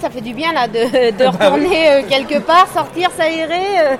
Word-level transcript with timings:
Ça 0.00 0.10
fait 0.10 0.20
du 0.20 0.32
bien 0.32 0.52
là 0.52 0.68
de, 0.68 1.10
de 1.18 1.24
retourner 1.26 1.90
euh, 1.90 2.02
quelque 2.08 2.38
part, 2.38 2.68
sortir, 2.72 3.10
s'aérer. 3.10 3.80
euh. 3.80 3.96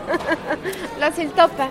Là 1.01 1.11
c'est 1.15 1.25
le 1.25 1.31
top. 1.31 1.51
hein. 1.59 1.69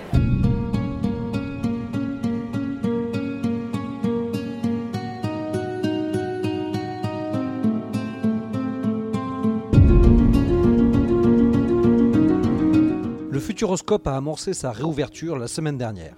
Le 13.32 13.40
Futuroscope 13.40 14.08
a 14.08 14.16
amorcé 14.16 14.54
sa 14.54 14.72
réouverture 14.72 15.38
la 15.38 15.48
semaine 15.48 15.78
dernière, 15.78 16.16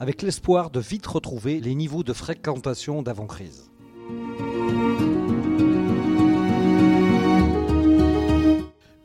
avec 0.00 0.22
l'espoir 0.22 0.70
de 0.70 0.80
vite 0.80 1.06
retrouver 1.06 1.60
les 1.60 1.74
niveaux 1.74 2.02
de 2.02 2.12
fréquentation 2.12 3.02
d'avant-crise. 3.02 3.71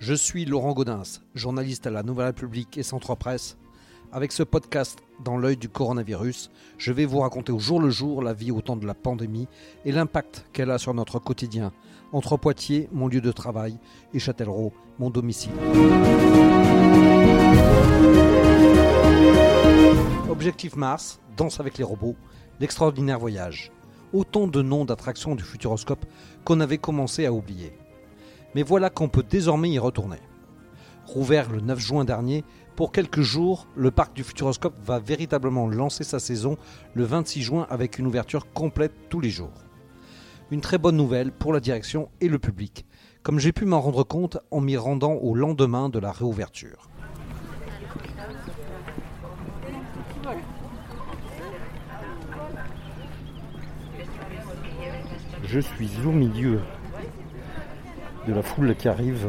Je 0.08 0.14
suis 0.14 0.46
Laurent 0.46 0.71
Gaudens, 0.71 1.20
journaliste 1.36 1.86
à 1.86 1.89
la 1.89 2.02
Nouvelle 2.02 2.28
République 2.28 2.78
et 2.78 2.84
Centre 2.84 3.14
Presse. 3.15 3.57
Avec 4.14 4.32
ce 4.32 4.42
podcast 4.42 5.00
dans 5.21 5.36
l'œil 5.36 5.57
du 5.57 5.68
coronavirus, 5.68 6.50
je 6.78 6.93
vais 6.93 7.04
vous 7.04 7.20
raconter 7.20 7.52
au 7.52 7.60
jour 7.60 7.82
le 7.82 7.89
jour 7.89 8.21
la 8.24 8.32
vie 8.32 8.51
au 8.51 8.62
temps 8.62 8.78
de 8.78 8.88
la 8.88 8.93
pandémie 8.93 9.50
et 9.84 9.92
l'impact 9.92 10.46
qu'elle 10.54 10.71
a 10.71 10.78
sur 10.78 10.93
notre 10.93 11.20
quotidien, 11.20 11.74
entre 12.14 12.38
Poitiers, 12.38 12.88
mon 12.93 13.10
lieu 13.10 13.20
de 13.20 13.34
travail, 13.34 13.79
et 14.14 14.20
Châtellerault, 14.20 14.71
mon 14.98 15.10
domicile. 15.10 15.51
Objectif 20.29 20.78
Mars, 20.78 21.20
Danse 21.36 21.60
avec 21.60 21.78
les 21.78 21.84
robots, 21.84 22.15
L'extraordinaire 22.62 23.20
voyage. 23.20 23.74
Autant 24.14 24.48
de 24.48 24.62
noms 24.62 24.86
d'attractions 24.86 25.36
du 25.36 25.43
Futuroscope 25.43 26.06
qu'on 26.46 26.62
avait 26.62 26.78
commencé 26.78 27.26
à 27.26 27.34
oublier. 27.34 27.74
Mais 28.57 28.64
voilà 28.64 28.89
qu'on 28.89 29.07
peut 29.07 29.21
désormais 29.21 29.70
y 29.70 29.78
retourner. 29.78 30.18
Rouvert 31.06 31.52
le 31.52 31.61
9 31.61 31.78
juin 31.78 32.06
dernier, 32.06 32.44
pour 32.76 32.92
quelques 32.92 33.22
jours, 33.22 33.68
le 33.76 33.92
parc 33.92 34.16
du 34.16 34.23
Futuroscope 34.23 34.73
va 34.84 34.98
véritablement 34.98 35.68
lancer 35.68 36.04
sa 36.04 36.18
saison 36.18 36.58
le 36.96 37.04
26 37.04 37.44
juin 37.44 37.68
avec 37.70 38.00
une 38.00 38.08
ouverture 38.08 38.52
complète 38.54 38.94
tous 39.12 39.20
les 39.20 39.30
jours. 39.30 39.54
Une 40.50 40.62
très 40.62 40.80
bonne 40.80 40.98
nouvelle 40.98 41.31
pour 41.31 41.54
la 41.54 41.59
direction 41.59 42.09
et 42.20 42.28
le 42.28 42.40
public, 42.40 42.88
comme 43.22 43.38
j'ai 43.38 43.52
pu 43.52 43.66
m'en 43.66 43.80
rendre 43.80 44.04
compte 44.04 44.40
en 44.50 44.59
m'y 44.59 44.76
rendant 44.76 45.14
au 45.14 45.36
lendemain 45.36 45.90
de 45.90 46.00
la 46.00 46.12
réouverture. 46.12 46.90
Je 55.44 55.59
suis 55.59 55.92
au 56.03 56.12
milieu 56.12 56.59
de 58.28 58.33
la 58.33 58.42
foule 58.42 58.75
qui 58.75 58.89
arrive 58.89 59.28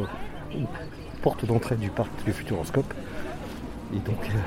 aux 0.54 0.66
portes 1.22 1.44
d'entrée 1.44 1.77
du 1.77 1.88
parc 1.88 2.10
du 2.24 2.32
Futuroscope. 2.32 2.92
Et 3.94 3.98
donc, 3.98 4.18
euh, 4.24 4.38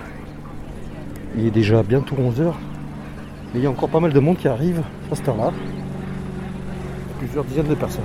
il 1.37 1.47
est 1.47 1.51
déjà 1.51 1.81
bientôt 1.83 2.15
11h. 2.15 2.53
Mais 3.53 3.59
il 3.59 3.63
y 3.63 3.67
a 3.67 3.69
encore 3.69 3.89
pas 3.89 3.99
mal 3.99 4.11
de 4.11 4.19
monde 4.19 4.37
qui 4.37 4.47
arrive 4.47 4.81
à 5.11 5.15
cette 5.15 5.27
heure-là. 5.27 5.51
Plusieurs 7.19 7.43
dizaines 7.45 7.67
de 7.67 7.75
personnes. 7.75 8.03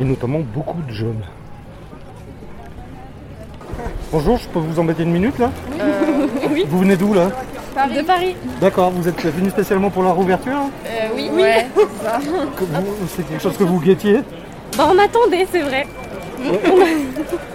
Et 0.00 0.04
notamment 0.04 0.40
beaucoup 0.40 0.82
de 0.82 0.92
jeunes. 0.92 1.22
Bonjour, 4.12 4.36
je 4.36 4.48
peux 4.48 4.58
vous 4.58 4.78
embêter 4.78 5.02
une 5.02 5.12
minute 5.12 5.38
là? 5.38 5.50
Oui. 6.50 6.64
Vous 6.68 6.78
venez 6.80 6.96
d'où 6.96 7.14
là? 7.14 7.30
De 7.76 8.02
Paris 8.02 8.34
D'accord, 8.60 8.90
vous 8.90 9.06
êtes 9.06 9.20
venu 9.22 9.50
spécialement 9.50 9.90
pour 9.90 10.02
la 10.02 10.12
réouverture 10.12 10.52
hein 10.56 10.70
euh, 10.86 11.08
Oui, 11.14 11.28
ouais, 11.34 11.66
c'est 13.14 13.28
quelque 13.28 13.42
chose 13.42 13.56
que 13.58 13.64
vous 13.64 13.78
guettiez 13.80 14.20
Bah, 14.78 14.88
on 14.90 14.98
attendait, 14.98 15.46
c'est 15.52 15.60
vrai. 15.60 15.86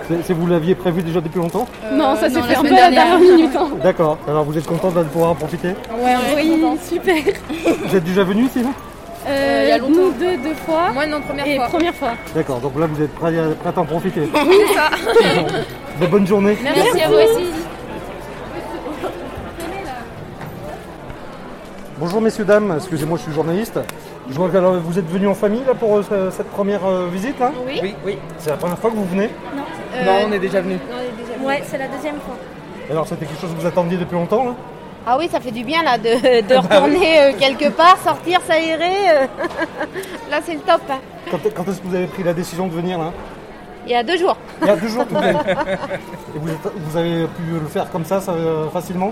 C'est 0.07 0.23
c'est- 0.23 0.33
Vous 0.33 0.45
l'aviez 0.45 0.75
prévu 0.75 1.01
déjà 1.01 1.21
depuis 1.21 1.39
longtemps 1.39 1.67
non, 1.93 2.15
ça 2.15 2.29
s'est 2.29 2.41
fait 2.43 2.55
un 2.55 2.61
peu 2.61 2.67
à 2.75 2.89
la 2.89 2.91
dernière. 2.91 3.19
minute. 3.19 3.55
hein. 3.57 3.69
D'accord, 3.83 4.17
alors 4.27 4.43
vous 4.43 4.55
êtes 4.57 4.67
content 4.67 4.91
de 4.91 5.01
pouvoir 5.03 5.31
en 5.31 5.35
profiter 5.35 5.69
Ouais, 5.69 6.15
oui, 6.35 6.61
super. 6.87 7.15
Vous 7.85 7.95
êtes 7.95 8.03
déjà 8.03 8.23
venu 8.23 8.43
ici 8.45 8.59
là 8.61 8.69
Euh, 9.27 9.61
il 9.65 9.69
y 9.69 9.71
a 9.71 9.77
longtemps. 9.79 9.93
nous 9.93 10.11
deux, 10.19 10.37
deux 10.37 10.55
fois. 10.65 10.91
Moi, 10.93 11.05
non, 11.07 11.21
première 11.21 11.47
et 11.47 11.55
fois. 11.55 11.67
première 11.67 11.95
fois. 11.95 12.11
D'accord, 12.35 12.59
donc 12.59 12.73
là 12.79 12.85
vous 12.87 13.01
êtes 13.03 13.13
prêts 13.15 13.37
à, 13.37 13.43
prêts 13.59 13.73
à 13.75 13.79
en 13.79 13.85
profiter. 13.85 14.21
C'est 14.33 14.73
ça. 14.75 14.89
De 15.99 16.05
bonne 16.07 16.25
journée. 16.27 16.57
Merci 16.63 17.01
à 17.01 17.07
vous 17.07 17.15
aussi. 17.15 17.45
Bonjour 22.01 22.19
messieurs, 22.19 22.45
dames, 22.45 22.73
excusez-moi 22.77 23.17
je 23.17 23.23
suis 23.23 23.31
journaliste. 23.31 23.79
Je 24.27 24.33
vois 24.33 24.49
que 24.49 24.57
alors, 24.57 24.73
vous 24.79 24.97
êtes 24.97 25.07
venus 25.07 25.29
en 25.29 25.33
famille 25.35 25.61
là 25.65 25.73
pour 25.75 25.97
euh, 25.97 26.03
ce- 26.03 26.35
cette 26.35 26.49
première 26.49 26.83
euh, 26.85 27.07
visite 27.11 27.39
là? 27.39 27.51
Oui. 27.65 27.79
Oui, 27.81 27.95
oui. 28.05 28.17
C'est 28.39 28.49
la 28.49 28.57
première 28.57 28.77
fois 28.79 28.89
que 28.89 28.95
vous 28.95 29.05
venez? 29.05 29.29
Non, 30.03 30.13
on 30.27 30.31
est 30.31 30.39
déjà 30.39 30.61
venu. 30.61 30.79
Ouais, 31.43 31.61
c'est 31.65 31.77
la 31.77 31.87
deuxième 31.87 32.15
fois. 32.15 32.35
Alors 32.89 33.07
c'était 33.07 33.25
quelque 33.27 33.39
chose 33.39 33.51
que 33.53 33.61
vous 33.61 33.67
attendiez 33.67 33.97
depuis 33.97 34.15
longtemps 34.15 34.45
là? 34.45 34.51
Ah 35.05 35.15
oui, 35.19 35.29
ça 35.31 35.39
fait 35.39 35.51
du 35.51 35.63
bien 35.63 35.83
là 35.83 35.97
de, 35.99 36.41
de 36.47 36.55
retourner 36.55 37.21
euh, 37.21 37.31
quelque 37.37 37.69
part, 37.69 37.97
sortir, 38.03 38.41
s'aérer. 38.47 39.09
euh. 39.11 39.27
Là 40.31 40.39
c'est 40.43 40.53
le 40.55 40.59
top. 40.61 40.81
hein. 40.89 40.99
Quand, 41.29 41.37
quand 41.55 41.67
est-ce 41.69 41.81
que 41.81 41.87
vous 41.87 41.95
avez 41.95 42.07
pris 42.07 42.23
la 42.23 42.33
décision 42.33 42.67
de 42.67 42.73
venir 42.73 42.97
là? 42.97 43.11
Il 43.85 43.91
y 43.91 43.95
a 43.95 44.03
deux 44.03 44.17
jours. 44.17 44.37
Il 44.61 44.67
y 44.67 44.69
a 44.71 44.75
deux 44.75 44.87
jours 44.87 45.05
tout 45.07 45.15
de 45.15 45.19
même. 45.19 45.37
Et 46.35 46.39
vous, 46.39 46.49
êtes- 46.49 46.73
vous 46.75 46.97
avez 46.97 47.25
pu 47.25 47.41
le 47.61 47.67
faire 47.67 47.89
comme 47.91 48.05
ça, 48.05 48.21
ça, 48.21 48.31
euh, 48.33 48.69
facilement? 48.69 49.11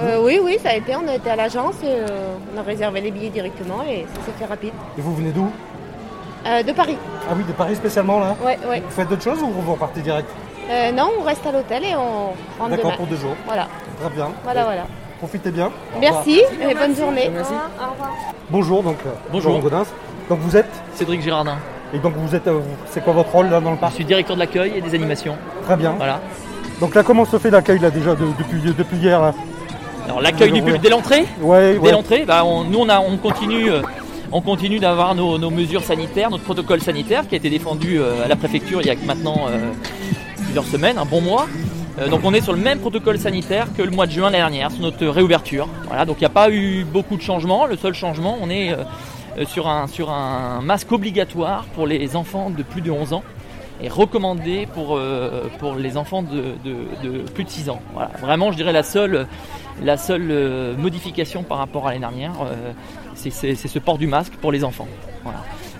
Euh, 0.00 0.20
oui, 0.22 0.40
oui, 0.42 0.58
ça 0.62 0.70
a 0.70 0.74
été. 0.74 0.94
On 0.96 1.06
a 1.08 1.14
été 1.14 1.28
à 1.30 1.36
l'agence, 1.36 1.74
et, 1.82 1.86
euh, 1.88 2.34
on 2.54 2.58
a 2.58 2.62
réservé 2.62 3.00
les 3.00 3.10
billets 3.10 3.28
directement 3.30 3.82
et 3.88 4.06
ça 4.14 4.20
s'est 4.24 4.32
fait 4.38 4.46
rapide. 4.46 4.72
Et 4.96 5.00
vous 5.00 5.14
venez 5.14 5.30
d'où 5.32 5.50
Euh, 6.46 6.62
de 6.62 6.72
Paris. 6.72 6.96
Ah 7.28 7.34
oui, 7.36 7.44
de 7.44 7.52
Paris 7.52 7.76
spécialement 7.76 8.18
là 8.18 8.34
Ouais, 8.44 8.58
ouais. 8.68 8.80
Vous 8.84 8.90
faites 8.90 9.08
d'autres 9.08 9.22
choses 9.22 9.40
ou 9.42 9.48
vous 9.50 9.72
repartez 9.72 10.00
direct 10.00 10.28
Euh, 10.70 10.90
non, 10.92 11.10
on 11.20 11.22
reste 11.22 11.46
à 11.46 11.52
l'hôtel 11.52 11.84
et 11.84 11.94
on 11.94 12.30
rentre 12.60 12.70
D'accord, 12.70 12.96
pour 12.96 13.06
deux 13.06 13.16
jours. 13.16 13.36
Voilà, 13.46 13.68
Très 14.00 14.10
bien. 14.10 14.28
voilà, 14.42 14.64
voilà. 14.64 14.82
Profitez 15.18 15.50
bien. 15.52 15.66
Au 15.66 15.96
revoir. 16.00 16.12
Merci 16.14 16.42
et 16.60 16.74
bonne 16.74 16.96
journée. 16.96 17.30
Merci. 17.32 17.52
Bonjour, 18.50 18.82
donc. 18.82 18.96
euh, 19.06 19.10
Bonjour. 19.30 19.50
Laurent 19.52 19.62
Gaudens. 19.62 19.86
Donc 20.28 20.38
vous 20.40 20.56
êtes 20.56 20.70
Cédric 20.94 21.20
Girardin. 21.22 21.58
Et 21.94 21.98
donc 21.98 22.14
vous 22.16 22.34
êtes. 22.34 22.48
euh, 22.48 22.60
C'est 22.86 23.04
quoi 23.04 23.12
votre 23.12 23.30
rôle 23.30 23.48
là 23.50 23.60
dans 23.60 23.70
le 23.70 23.76
Je 23.76 23.80
parc 23.80 23.92
suis 23.94 24.04
directeur 24.04 24.34
de 24.34 24.40
l'accueil 24.40 24.72
et 24.76 24.80
des 24.80 24.94
animations. 24.96 25.36
Très 25.64 25.76
bien. 25.76 25.92
Voilà. 25.96 26.20
Donc 26.80 26.94
là, 26.96 27.02
comment 27.04 27.24
se 27.24 27.38
fait 27.38 27.50
l'accueil 27.50 27.78
là 27.78 27.90
déjà 27.90 28.14
de- 28.16 28.26
depuis, 28.38 28.60
depuis 28.72 28.96
hier 28.96 29.20
là 29.20 29.32
Alors 30.12 30.20
l'accueil 30.20 30.52
du 30.52 30.60
public 30.60 30.82
dès 30.82 30.90
l'entrée, 30.90 31.24
Ouais, 31.40 31.72
dès 31.72 31.78
ouais. 31.78 31.92
l'entrée, 31.92 32.24
bah, 32.26 32.44
on- 32.44 32.64
nous 32.64 32.78
on, 32.80 32.88
a, 32.90 33.00
on 33.00 33.16
continue, 33.16 33.70
euh, 33.70 33.80
on 34.30 34.42
continue 34.42 34.78
d'avoir 34.78 35.14
nos, 35.14 35.38
nos 35.38 35.48
mesures 35.48 35.82
sanitaires, 35.82 36.28
notre 36.28 36.44
protocole 36.44 36.82
sanitaire 36.82 37.26
qui 37.26 37.34
a 37.34 37.38
été 37.38 37.48
défendu 37.48 37.98
euh, 37.98 38.22
à 38.22 38.28
la 38.28 38.36
préfecture 38.36 38.82
il 38.82 38.88
y 38.88 38.90
a 38.90 38.94
maintenant 39.06 39.46
euh, 39.48 39.70
plusieurs 40.44 40.64
semaines, 40.66 40.98
un 40.98 41.06
bon 41.06 41.22
mois. 41.22 41.46
Euh, 41.98 42.08
donc 42.08 42.20
on 42.24 42.34
est 42.34 42.42
sur 42.42 42.52
le 42.52 42.58
même 42.58 42.78
protocole 42.78 43.18
sanitaire 43.18 43.68
que 43.74 43.80
le 43.80 43.90
mois 43.90 44.04
de 44.06 44.10
juin 44.12 44.24
l'année 44.26 44.36
dernière, 44.36 44.70
sur 44.70 44.82
notre 44.82 45.06
réouverture. 45.06 45.66
Voilà, 45.86 46.04
donc 46.04 46.16
il 46.18 46.24
n'y 46.24 46.26
a 46.26 46.30
pas 46.30 46.50
eu 46.50 46.84
beaucoup 46.84 47.16
de 47.16 47.22
changements. 47.22 47.64
Le 47.64 47.78
seul 47.78 47.94
changement, 47.94 48.36
on 48.42 48.50
est 48.50 48.76
sur, 49.46 49.66
un, 49.66 49.86
sur 49.86 50.10
un 50.10 50.60
masque 50.60 50.92
obligatoire 50.92 51.64
pour 51.74 51.86
les 51.86 52.16
enfants 52.16 52.50
de 52.50 52.62
plus 52.62 52.82
de 52.82 52.90
11 52.90 53.14
ans 53.14 53.22
et 53.82 53.88
recommandé 53.88 54.68
pour, 54.74 55.00
pour 55.58 55.74
les 55.74 55.96
enfants 55.96 56.22
de, 56.22 56.52
de- 56.64 57.08
de 57.08 57.18
plus 57.30 57.44
de 57.44 57.48
6 57.48 57.70
ans. 57.70 57.80
Voilà, 57.94 58.10
vraiment, 58.20 58.52
je 58.52 58.56
dirais 58.58 58.72
la 58.74 58.82
seule, 58.84 59.26
la 59.80 59.96
seule 59.96 60.28
euh, 60.30 60.76
modification 60.76 61.42
par 61.42 61.58
rapport 61.58 61.86
à 61.86 61.90
l'année 61.90 62.00
dernière, 62.00 62.34
euh, 62.42 62.72
c'est 63.14 63.30
ce 63.54 63.78
port 63.78 63.98
du 63.98 64.06
masque 64.06 64.34
pour 64.40 64.52
les 64.52 64.64
enfants. 64.64 64.88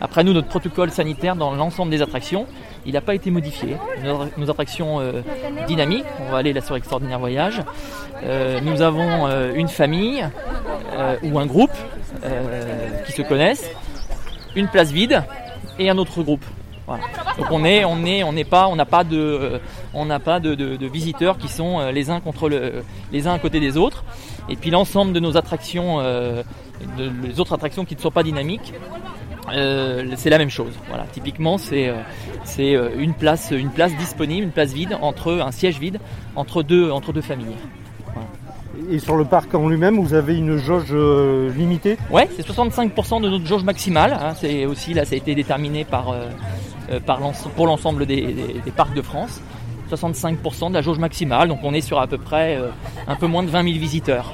Après, 0.01 0.25
nous, 0.25 0.33
notre 0.33 0.49
protocole 0.49 0.91
sanitaire 0.91 1.37
dans 1.37 1.55
l'ensemble 1.55 1.91
des 1.91 2.03
attractions, 2.03 2.47
il 2.87 2.95
n'a 2.95 3.01
pas 3.01 3.15
été 3.15 3.31
modifié. 3.31 3.77
Nos, 4.37 4.51
attractions 4.51 5.01
euh, 5.01 5.23
dynamiques, 5.67 6.05
on 6.21 6.31
va 6.33 6.39
aller 6.39 6.53
là 6.53 6.61
sur 6.61 6.77
Extraordinaire 6.77 7.19
Voyage, 7.19 7.63
nous 8.63 8.83
avons 8.83 9.29
une 9.53 9.67
famille 9.67 10.25
ou 11.25 11.39
un 11.41 11.47
groupe 11.47 11.73
qui 13.05 13.13
se 13.13 13.23
connaissent, 13.23 13.69
une 14.55 14.69
place 14.69 14.93
vide 14.93 15.25
et 15.81 15.91
un 15.91 15.99
autre 15.99 16.23
groupe. 16.23 16.45
Voilà. 16.97 17.05
Donc 17.39 17.47
on 17.51 17.65
est, 17.65 17.85
on 17.85 18.05
est, 18.05 18.23
on 18.23 18.33
n'est 18.33 18.45
pas, 18.45 18.69
on 18.69 18.77
n'a 18.77 18.85
pas 18.85 19.05
de, 19.05 19.17
euh, 19.19 19.59
on 19.95 20.05
n'a 20.07 20.19
pas 20.21 20.41
de, 20.41 20.55
de- 20.55 20.77
de 20.77 20.87
visiteurs 20.87 21.39
qui 21.39 21.49
sont 21.49 21.81
euh, 21.81 21.93
les 21.93 22.11
uns 22.11 22.21
contre 22.21 22.49
le, 22.49 22.83
les 23.13 23.27
uns 23.27 23.33
à 23.35 23.39
côté 23.39 23.61
des 23.61 23.77
autres. 23.77 24.05
Et 24.49 24.57
puis 24.57 24.71
l'ensemble 24.71 25.13
de 25.13 25.21
nos 25.21 25.37
attractions, 25.37 26.01
euh, 26.01 26.43
de, 26.99 27.11
les 27.27 27.41
autres 27.41 27.53
attractions 27.55 27.85
qui 27.85 27.95
ne 27.97 28.01
sont 28.01 28.11
pas 28.11 28.23
dynamiques, 28.23 28.73
euh, 29.53 30.05
c'est 30.17 30.31
la 30.31 30.39
même 30.39 30.51
chose. 30.51 30.73
Voilà. 30.89 31.05
Typiquement, 31.13 31.59
c'est, 31.59 31.89
euh, 31.89 31.95
c'est 32.45 32.73
une 32.99 33.15
place, 33.15 33.51
une 33.51 33.71
place 33.71 33.95
disponible, 33.97 34.45
une 34.45 34.53
place 34.53 34.73
vide 34.73 34.97
entre 35.01 35.33
un 35.41 35.51
siège 35.53 35.79
vide 35.79 35.99
entre 36.37 36.63
deux, 36.63 36.91
entre 36.91 37.13
deux 37.13 37.21
familles. 37.23 37.57
Et 38.91 38.99
sur 38.99 39.17
le 39.17 39.25
parc 39.25 39.55
en 39.55 39.69
lui-même, 39.69 40.01
vous 40.01 40.15
avez 40.15 40.37
une 40.37 40.57
jauge 40.57 40.89
euh, 40.93 41.53
limitée? 41.55 41.99
Ouais, 42.11 42.29
c'est 42.37 42.45
65% 42.47 43.21
de 43.23 43.29
notre 43.29 43.47
jauge 43.47 43.63
maximale. 43.65 44.13
hein. 44.21 44.33
C'est 44.35 44.65
aussi 44.67 44.93
là, 44.95 45.05
ça 45.05 45.15
a 45.15 45.19
été 45.19 45.35
déterminé 45.35 45.85
par, 45.85 46.11
euh, 46.11 46.27
pour 47.57 47.67
l'ensemble 47.67 48.07
des, 48.07 48.21
des- 48.21 48.61
des 48.65 48.71
parcs 48.71 48.95
de 48.95 49.03
France. 49.03 49.41
65% 49.91 50.69
de 50.71 50.75
la 50.75 50.81
jauge 50.83 50.99
maximale, 50.99 51.49
donc 51.49 51.59
on 51.63 51.75
est 51.75 51.83
sur 51.83 52.01
à 52.01 52.07
peu 52.07 52.17
près 52.19 52.57
euh, 52.57 52.69
un 53.07 53.15
peu 53.17 53.27
moins 53.27 53.43
de 53.43 53.51
20 53.51 53.63
000 53.65 53.79
visiteurs. 53.79 54.33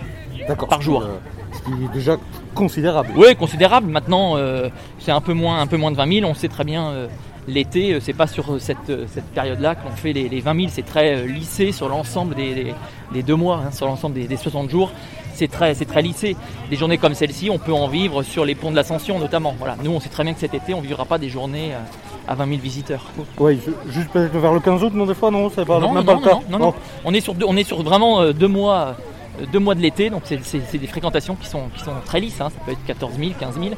Par 0.70 0.80
jour. 0.80 1.02
Euh, 1.02 1.16
Ce 1.52 1.58
qui 1.62 1.84
est 1.84 1.92
déjà 1.92 2.16
considérable. 2.54 3.08
Oui, 3.16 3.34
considérable. 3.34 3.90
Maintenant, 3.90 4.36
euh, 4.36 4.68
c'est 5.00 5.10
un 5.10 5.20
peu 5.20 5.32
moins, 5.32 5.60
un 5.60 5.66
peu 5.66 5.76
moins 5.76 5.90
de 5.90 5.96
20 5.96 6.20
000. 6.20 6.30
On 6.30 6.34
sait 6.34 6.48
très 6.48 6.62
bien 6.64 6.88
euh, 6.90 7.08
l'été, 7.48 7.94
euh, 7.94 8.00
c'est 8.00 8.12
pas 8.12 8.26
sur 8.28 8.52
euh, 8.54 8.58
cette, 8.60 8.90
euh, 8.90 9.06
cette 9.08 9.24
période-là 9.32 9.74
qu'on 9.74 9.90
fait 9.90 10.12
les, 10.12 10.28
les 10.28 10.40
20 10.40 10.54
000. 10.56 10.68
C'est 10.70 10.84
très 10.86 11.16
euh, 11.16 11.26
lissé 11.26 11.72
sur 11.72 11.88
l'ensemble 11.88 12.34
des, 12.36 12.54
des- 12.54 12.74
des 13.12 13.22
deux 13.22 13.34
mois, 13.36 13.62
hein, 13.66 13.70
sur 13.72 13.86
l'ensemble 13.86 14.14
des, 14.14 14.28
des 14.28 14.36
60 14.36 14.70
jours. 14.70 14.92
C'est 15.34 15.48
très, 15.50 15.74
très 15.74 16.02
lissé. 16.02 16.36
Des 16.70 16.76
journées 16.76 16.98
comme 16.98 17.14
celle-ci, 17.14 17.48
on 17.50 17.58
peut 17.58 17.72
en 17.72 17.88
vivre 17.88 18.22
sur 18.22 18.44
les 18.44 18.54
ponts 18.54 18.70
de 18.70 18.76
l'Ascension 18.76 19.18
notamment. 19.18 19.54
Voilà. 19.58 19.76
Nous, 19.82 19.90
on 19.90 20.00
sait 20.00 20.08
très 20.10 20.22
bien 20.24 20.34
que 20.34 20.40
cet 20.40 20.54
été, 20.54 20.72
on 20.74 20.80
vivra 20.80 21.04
pas 21.04 21.18
des 21.18 21.28
journées 21.28 21.72
euh, 21.72 21.78
à 22.28 22.34
20 22.34 22.46
000 22.46 22.58
visiteurs. 22.60 23.04
Je- 23.38 23.90
juste 23.90 24.10
peut-être 24.10 24.36
vers 24.36 24.52
le 24.52 24.60
15 24.60 24.82
août, 24.84 24.92
non, 24.94 25.06
des 25.06 25.14
fois, 25.14 25.30
non, 25.30 25.50
c'est 25.54 25.64
pas, 25.64 25.78
Non, 25.80 25.92
même 25.92 26.04
non, 26.04 26.04
pas 26.04 26.14
le 26.14 26.20
cas. 26.20 26.38
non, 26.50 26.58
non, 26.58 26.66
non. 26.66 26.74
On 27.04 27.14
est 27.14 27.20
sur, 27.20 27.34
deux- 27.34 27.46
on 27.48 27.56
est 27.56 27.64
sur 27.64 27.82
vraiment 27.82 28.20
euh, 28.20 28.32
deux 28.32 28.48
mois, 28.48 28.94
euh, 29.40 29.46
deux 29.52 29.58
mois 29.58 29.74
de 29.74 29.80
l'été, 29.80 30.10
donc 30.10 30.22
c'est- 30.24 30.76
des 30.78 30.86
fréquentations 30.86 31.34
qui 31.36 31.46
sont, 31.48 31.62
qui 31.74 31.82
sont 31.82 31.92
très 32.04 32.20
lisses. 32.20 32.40
hein. 32.40 32.50
Ça 32.50 32.60
peut 32.66 32.72
être 32.72 32.84
14 32.86 33.14
000, 33.18 33.32
15 33.38 33.54
000. 33.58 33.74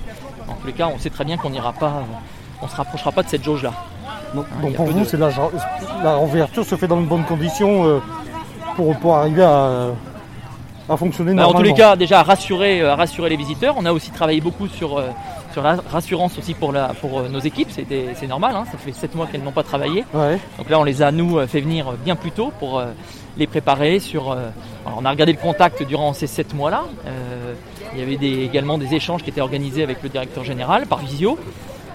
En 0.49 0.55
tous 0.55 0.67
les 0.67 0.73
cas, 0.73 0.89
on 0.95 0.99
sait 0.99 1.11
très 1.11 1.25
bien 1.25 1.37
qu'on 1.37 1.51
n'ira 1.51 1.73
pas, 1.73 2.03
on 2.61 2.67
se 2.69 2.75
rapprochera 2.75 3.13
pas 3.13 3.23
de 3.23 3.29
cette 3.29 3.45
jauge-là. 3.45 3.73
Donc, 4.35 4.47
Ah, 4.59 4.63
donc 4.63 4.75
pour 4.75 4.87
vous, 4.87 5.01
de- 5.01 5.05
c'est 5.05 5.17
la, 5.17 5.29
la 5.29 6.65
se 6.65 6.75
fait 6.77 6.87
dans 6.89 7.01
de 7.01 7.07
bonnes 7.07 7.25
conditions 7.25 7.85
euh, 7.85 7.99
pour, 8.77 8.97
pour 8.99 9.17
arriver 9.17 9.43
à, 9.43 9.89
à 10.89 10.97
fonctionner 10.97 11.35
Bah, 11.35 11.43
en 11.43 11.53
normalement. 11.53 11.61
tous 11.61 11.65
les 11.67 11.75
cas, 11.75 11.97
déjà 11.97 12.21
à 12.21 12.23
rassurer, 12.25 12.83
à 12.83 12.97
rassurer 12.97 13.29
les 13.31 13.37
visiteurs. 13.37 13.75
On 13.79 13.85
a 13.87 13.93
aussi 13.93 14.11
travaillé 14.11 14.41
beaucoup 14.41 14.67
sur, 14.69 14.99
sur 15.53 15.63
la 15.63 15.77
rassurance 15.91 16.39
aussi 16.39 16.55
pour, 16.55 16.73
la, 16.73 16.89
pour 17.01 17.19
euh, 17.21 17.29
nos 17.29 17.41
équipes. 17.41 17.69
C'est 17.71 18.27
normal, 18.27 18.55
hein. 18.57 18.65
ça 18.71 18.79
fait 18.79 18.93
7 18.93 19.15
mois 19.15 19.27
qu'elles 19.27 19.43
n'ont 19.43 19.53
pas 19.53 19.63
travaillé. 19.63 20.05
Ouais. 20.15 20.39
Donc 20.59 20.71
là, 20.71 20.79
on 20.79 20.85
les 20.85 21.03
a, 21.03 21.11
nous, 21.13 21.39
euh, 21.39 21.47
fait 21.47 21.61
venir 21.61 21.93
bien 22.05 22.17
plus 22.17 22.31
tôt 22.31 22.53
pour 22.59 22.79
euh, 22.79 22.87
les 23.37 23.47
préparer 23.47 23.99
sur... 23.99 24.31
euh, 24.33 24.49
on 24.97 25.05
a 25.05 25.11
regardé 25.11 25.33
le 25.33 25.39
contact 25.39 25.83
durant 25.83 26.13
ces 26.13 26.27
sept 26.27 26.55
mois-là. 26.55 26.85
Euh, 27.07 27.55
il 27.95 28.01
y 28.01 28.03
avait 28.03 28.17
des- 28.17 28.45
également 28.45 28.79
des 28.79 28.95
échanges 28.95 29.23
qui 29.23 29.31
étaient 29.31 29.41
organisés 29.41 29.83
avec 29.83 30.03
le 30.03 30.09
directeur 30.09 30.45
général 30.45 30.87
par 30.87 30.99
visio, 31.01 31.39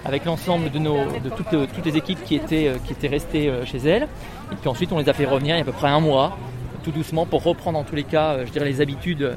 avec 0.04 0.24
l'ensemble 0.24 0.70
de, 0.70 0.78
nos, 0.78 0.98
de 1.24 1.30
toutes, 1.34 1.52
euh, 1.54 1.66
toutes 1.74 1.86
les 1.86 1.96
équipes 1.96 2.22
qui 2.24 2.36
étaient, 2.36 2.68
euh, 2.68 2.76
qui 2.86 2.92
étaient 2.92 3.08
restées 3.08 3.48
euh, 3.48 3.64
chez 3.64 3.78
elles. 3.78 4.06
Et 4.52 4.56
puis 4.56 4.68
ensuite, 4.68 4.92
on 4.92 4.98
les 4.98 5.08
a 5.08 5.12
fait 5.12 5.24
revenir 5.24 5.54
il 5.56 5.58
y 5.58 5.60
a 5.60 5.62
à 5.62 5.64
peu 5.64 5.72
près 5.72 5.88
un 5.88 6.00
mois, 6.00 6.36
tout 6.84 6.90
doucement, 6.92 7.26
pour 7.26 7.42
reprendre 7.42 7.78
en 7.78 7.82
tous 7.84 7.96
les 7.96 8.04
cas, 8.04 8.34
euh, 8.34 8.46
je 8.46 8.52
dirais, 8.52 8.66
les 8.66 8.80
habitudes, 8.80 9.36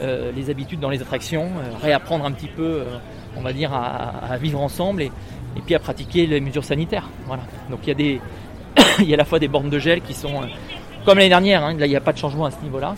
euh, 0.00 0.32
les 0.34 0.50
habitudes 0.50 0.80
dans 0.80 0.90
les 0.90 1.00
attractions, 1.02 1.44
euh, 1.58 1.70
réapprendre 1.82 2.24
un 2.24 2.32
petit 2.32 2.48
peu, 2.48 2.62
euh, 2.62 2.84
on 3.36 3.42
va 3.42 3.52
dire, 3.52 3.72
à, 3.72 4.36
vivre 4.38 4.60
ensemble 4.60 5.02
et, 5.02 5.12
et 5.56 5.60
puis 5.64 5.74
à 5.74 5.78
pratiquer 5.78 6.26
les 6.26 6.40
mesures 6.40 6.64
sanitaires. 6.64 7.08
Voilà. 7.26 7.42
Donc 7.70 7.80
il 7.84 7.88
y 7.88 7.92
a 7.92 7.94
des, 7.94 8.20
il 9.00 9.08
y 9.08 9.12
a 9.12 9.14
à 9.14 9.18
la 9.18 9.24
fois 9.24 9.38
des 9.38 9.48
bornes 9.48 9.70
de 9.70 9.78
gel 9.78 10.00
qui 10.00 10.14
sont, 10.14 10.42
euh, 10.42 10.46
comme 11.04 11.18
l'année 11.18 11.28
dernière, 11.28 11.64
hein, 11.64 11.74
là 11.74 11.86
il 11.86 11.90
n'y 11.90 11.96
a 11.96 12.00
pas 12.00 12.12
de 12.12 12.18
changement 12.18 12.44
à 12.44 12.50
ce 12.50 12.60
niveau-là, 12.62 12.94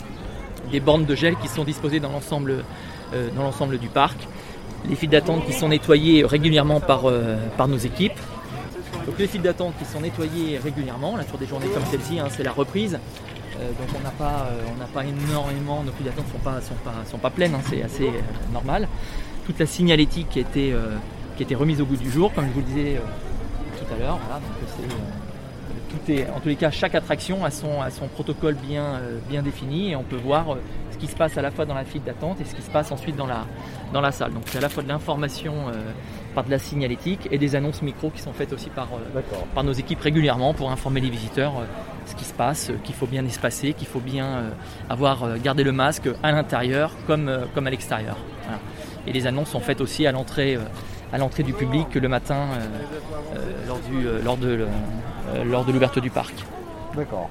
des 0.71 0.79
bornes 0.79 1.05
de 1.05 1.15
gel 1.15 1.35
qui 1.37 1.47
sont 1.47 1.63
disposées 1.63 1.99
dans 1.99 2.11
l'ensemble, 2.11 2.63
euh, 3.13 3.29
dans 3.35 3.43
l'ensemble 3.43 3.77
du 3.77 3.87
parc, 3.87 4.17
les 4.89 4.95
files 4.95 5.09
d'attente 5.09 5.45
qui 5.45 5.53
sont 5.53 5.69
nettoyées 5.69 6.25
régulièrement 6.25 6.79
par, 6.79 7.09
euh, 7.09 7.37
par 7.57 7.67
nos 7.67 7.77
équipes. 7.77 8.19
Donc 9.05 9.17
les 9.17 9.27
files 9.27 9.41
d'attente 9.41 9.73
qui 9.79 9.85
sont 9.85 10.01
nettoyées 10.01 10.57
régulièrement, 10.57 11.17
là 11.17 11.23
sur 11.23 11.37
des 11.37 11.45
journées 11.45 11.67
comme 11.73 11.85
celle-ci, 11.85 12.19
hein, 12.19 12.27
c'est 12.29 12.43
la 12.43 12.51
reprise. 12.51 12.99
Euh, 13.59 13.67
donc 13.73 13.89
on 13.97 14.03
n'a 14.03 14.11
pas, 14.11 14.47
euh, 14.49 14.61
on 14.73 14.77
n'a 14.77 14.85
pas 14.85 15.05
énormément, 15.05 15.83
nos 15.83 15.91
files 15.91 16.05
d'attente 16.05 16.25
sont 16.31 16.39
pas, 16.39 16.61
sont 16.61 16.75
pas, 16.75 16.93
sont 17.05 17.17
pleines, 17.29 17.53
hein, 17.53 17.61
c'est 17.69 17.83
assez 17.83 18.07
euh, 18.07 18.21
normal. 18.53 18.87
Toute 19.45 19.59
la 19.59 19.65
signalétique 19.65 20.29
qui 20.29 20.71
euh, 20.71 20.95
qui 21.37 21.55
remise 21.55 21.81
au 21.81 21.85
goût 21.85 21.95
du 21.95 22.11
jour, 22.11 22.31
comme 22.33 22.45
je 22.47 22.51
vous 22.51 22.59
le 22.59 22.65
disais 22.67 23.01
tout 23.79 23.93
à 23.93 23.97
l'heure. 23.97 24.19
Voilà, 24.27 24.39
tout 25.89 26.11
est, 26.11 26.29
en 26.29 26.39
tous 26.39 26.49
les 26.49 26.55
cas, 26.55 26.69
chaque 26.69 26.93
attraction 26.93 27.43
a 27.43 27.49
son, 27.49 27.81
a 27.81 27.89
protocole 28.13 28.55
bien, 28.55 29.01
défini 29.41 29.91
et 29.91 29.95
on 29.95 30.03
peut 30.03 30.17
voir 30.17 30.55
ce 30.91 30.97
qui 30.97 31.07
se 31.07 31.15
passe 31.15 31.37
à 31.39 31.41
la 31.41 31.49
fois 31.49 31.65
dans 31.65 31.73
la 31.73 31.83
file 31.83 32.03
d'attente 32.03 32.39
et 32.41 32.45
ce 32.45 32.53
qui 32.53 32.61
se 32.61 32.69
passe 32.69 32.91
ensuite 32.91 33.15
dans 33.15 33.25
la, 33.25 34.11
salle. 34.11 34.33
Donc 34.33 34.43
c'est 34.45 34.59
à 34.59 34.61
la 34.61 34.69
fois 34.69 34.83
de 34.83 34.87
l'information 34.87 35.53
par 36.33 36.43
de 36.43 36.51
la 36.51 36.59
signalétique 36.59 37.27
et 37.31 37.37
des 37.37 37.55
annonces 37.55 37.81
micro 37.81 38.09
qui 38.09 38.21
sont 38.21 38.33
faites 38.33 38.53
aussi 38.53 38.69
par, 38.69 38.87
euh, 38.93 39.21
par 39.53 39.63
nos 39.63 39.73
équipes 39.73 40.01
régulièrement 40.01 40.53
pour 40.53 40.71
informer 40.71 41.01
les 41.01 41.09
visiteurs 41.09 41.59
euh, 41.59 41.65
ce 42.05 42.15
qui 42.15 42.25
se 42.25 42.33
passe, 42.33 42.69
euh, 42.69 42.77
qu'il 42.83 42.95
faut 42.95 43.05
bien 43.05 43.25
espacer, 43.25 43.73
qu'il 43.73 43.87
faut 43.87 43.99
bien 43.99 44.51
avoir 44.89 45.37
gardé 45.39 45.63
le 45.63 45.71
masque 45.71 46.09
à 46.23 46.31
l'intérieur 46.31 46.91
comme, 47.07 47.29
comme 47.53 47.67
à 47.67 47.69
l'extérieur. 47.69 48.17
Voilà. 48.43 48.59
Et 49.07 49.13
les 49.13 49.27
annonces 49.27 49.49
sont 49.49 49.59
faites 49.59 49.81
aussi 49.81 50.05
à 50.07 50.11
l'entrée 50.11 50.57
à 51.13 51.17
l'entrée 51.17 51.43
du 51.43 51.53
public 51.53 51.93
le 51.95 52.07
matin 52.07 52.47
lors, 53.67 53.79
du, 53.79 54.23
lors 54.23 54.37
de, 54.37 54.65
lors 55.43 55.65
de 55.65 55.71
l'ouverture 55.71 56.01
du 56.01 56.09
parc. 56.09 56.33
D'accord. 56.95 57.29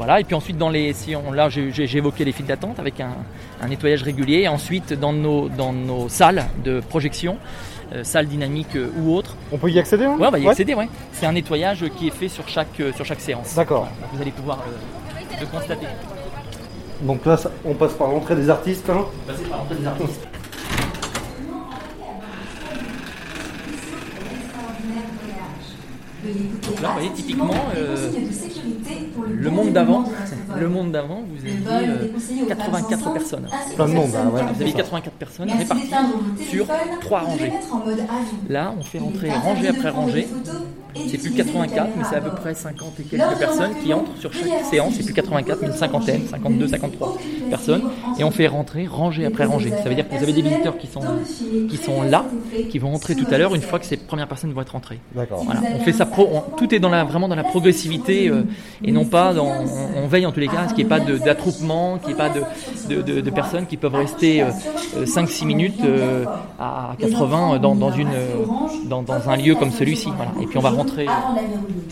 Voilà, 0.00 0.18
et 0.18 0.24
puis 0.24 0.34
ensuite, 0.34 0.56
dans 0.56 0.70
les, 0.70 0.94
si 0.94 1.14
on, 1.14 1.30
là 1.30 1.50
j'ai 1.50 1.96
évoqué 1.98 2.24
les 2.24 2.32
files 2.32 2.46
d'attente 2.46 2.78
avec 2.78 3.00
un, 3.00 3.10
un 3.60 3.68
nettoyage 3.68 4.02
régulier. 4.02 4.38
Et 4.44 4.48
ensuite, 4.48 4.94
dans 4.98 5.12
nos, 5.12 5.50
dans 5.50 5.74
nos 5.74 6.08
salles 6.08 6.46
de 6.64 6.80
projection, 6.80 7.36
euh, 7.92 8.02
salles 8.02 8.26
dynamiques 8.26 8.76
euh, 8.76 8.90
ou 8.98 9.14
autres, 9.14 9.36
On 9.52 9.58
peut 9.58 9.70
y 9.70 9.78
accéder 9.78 10.04
hein? 10.06 10.16
Ouais, 10.18 10.28
on 10.28 10.30
va 10.30 10.38
y 10.38 10.44
Ouais. 10.44 10.50
accéder. 10.52 10.72
Ouais. 10.74 10.88
C'est 11.12 11.26
un 11.26 11.32
nettoyage 11.32 11.84
qui 11.98 12.06
est 12.08 12.14
fait 12.14 12.28
sur 12.28 12.48
chaque, 12.48 12.80
euh, 12.80 12.92
sur 12.94 13.04
chaque 13.04 13.20
séance. 13.20 13.54
D'accord. 13.54 13.88
Voilà, 13.98 14.12
vous 14.14 14.22
allez 14.22 14.30
pouvoir 14.30 14.58
le, 14.66 15.40
le 15.40 15.46
constater. 15.46 15.86
Donc 17.02 17.26
là, 17.26 17.36
ça- 17.36 17.50
on 17.66 17.74
passe 17.74 17.92
par 17.92 18.08
l'entrée 18.08 18.36
des 18.36 18.48
artistes. 18.48 18.88
hein? 18.88 19.04
Passer 19.26 19.42
par 19.44 19.58
l'entrée 19.58 19.74
des 19.76 19.86
artistes. 19.86 20.26
Donc 26.66 26.80
là, 26.80 26.88
vous 26.88 26.94
voyez 26.94 27.10
typiquement 27.10 27.50
euh, 27.76 28.10
le 29.30 29.50
monde 29.50 29.72
d'avant. 29.72 30.04
Le 30.58 30.68
monde 30.68 30.92
d'avant, 30.92 31.22
vous 31.28 31.72
aviez 31.72 31.88
euh, 31.88 32.46
84 32.48 33.12
personnes. 33.12 33.48
Plein 33.74 33.88
de 33.88 33.92
monde, 33.92 34.10
hein, 34.14 34.30
ouais. 34.32 34.42
Vous 34.54 34.62
avez 34.62 34.72
84 34.72 35.14
personnes 35.14 35.50
réparties 35.50 35.90
sur 36.50 36.66
trois 37.00 37.20
rangées. 37.20 37.52
Là, 38.48 38.74
on 38.78 38.82
fait 38.82 38.98
rentrer 38.98 39.30
rangée 39.30 39.68
après 39.68 39.90
rangée. 39.90 40.28
C'est 41.08 41.18
plus 41.18 41.30
84, 41.32 41.88
mais 41.96 42.04
c'est 42.08 42.16
à 42.16 42.20
peu 42.20 42.30
près 42.30 42.54
50 42.54 43.00
et 43.00 43.02
quelques 43.04 43.38
personnes 43.38 43.70
qui 43.82 43.92
entrent 43.94 44.10
sur 44.18 44.32
chaque 44.32 44.64
séance. 44.70 44.94
C'est 44.96 45.04
plus 45.04 45.14
84, 45.14 45.58
mais 45.62 45.68
une 45.68 45.72
cinquantaine, 45.74 46.22
52, 46.30 46.68
53 46.68 47.16
personnes. 47.48 47.82
Et 48.18 48.24
on 48.24 48.30
fait 48.30 48.46
rentrer 48.46 48.86
rangée 48.86 49.24
après 49.26 49.44
rangée. 49.44 49.70
Ça 49.70 49.88
veut 49.88 49.94
dire 49.94 50.08
que 50.08 50.14
vous 50.16 50.22
avez 50.22 50.32
des 50.32 50.42
visiteurs 50.42 50.76
qui 50.78 50.86
sont, 50.86 51.00
qui 51.68 51.76
sont 51.76 52.02
là, 52.02 52.24
qui 52.70 52.78
vont 52.78 52.94
entrer 52.94 53.14
tout 53.14 53.26
à 53.30 53.38
l'heure 53.38 53.54
une 53.54 53.62
fois 53.62 53.78
que 53.78 53.86
ces 53.86 53.96
premières 53.96 54.28
personnes 54.28 54.52
vont 54.52 54.62
être 54.62 54.70
rentrées. 54.72 54.98
D'accord. 55.14 55.42
Voilà, 55.44 55.60
on 55.74 55.80
fait 55.80 55.92
ça 55.92 56.06
pro, 56.06 56.28
on- 56.32 56.56
tout 56.56 56.74
est 56.74 56.78
dans 56.80 56.88
la, 56.90 57.04
vraiment 57.04 57.28
dans 57.28 57.34
la 57.36 57.44
progressivité 57.44 58.28
euh, 58.28 58.42
et 58.84 58.92
non 58.92 59.04
pas 59.04 59.32
dans, 59.34 59.46
on, 59.46 60.04
on 60.04 60.06
veille 60.08 60.26
en 60.26 60.32
tous 60.32 60.40
les 60.40 60.48
cas 60.48 60.60
à 60.64 60.68
ce 60.68 60.74
qu'il 60.74 60.86
n'y 60.86 60.92
ait 60.92 60.98
pas 60.98 61.00
d'attroupement, 61.00 61.98
qu'il 61.98 62.08
n'y 62.08 62.14
ait 62.14 62.16
pas 62.16 62.28
de, 62.30 62.42
de, 62.94 63.02
de- 63.02 63.20
de 63.20 63.30
personnes 63.30 63.66
qui 63.66 63.76
peuvent 63.76 63.94
rester 63.94 64.44
5-6 65.04 65.44
minutes 65.46 65.80
euh, 65.84 66.24
à 66.58 66.94
80 66.98 67.58
dans, 67.58 67.74
dans, 67.74 67.92
une, 67.92 68.08
euh, 68.08 68.44
dans, 68.84 69.02
dans 69.02 69.28
un 69.28 69.36
lieu 69.36 69.54
comme 69.54 69.70
celui-ci. 69.70 70.08
Voilà. 70.16 70.32
Et 70.40 70.46
puis 70.46 70.58
on 70.58 70.60
va 70.60 70.70
rentrer. 70.82 71.06
Avant 71.06 71.34
la 71.34 71.42
verrouiller. 71.42 71.82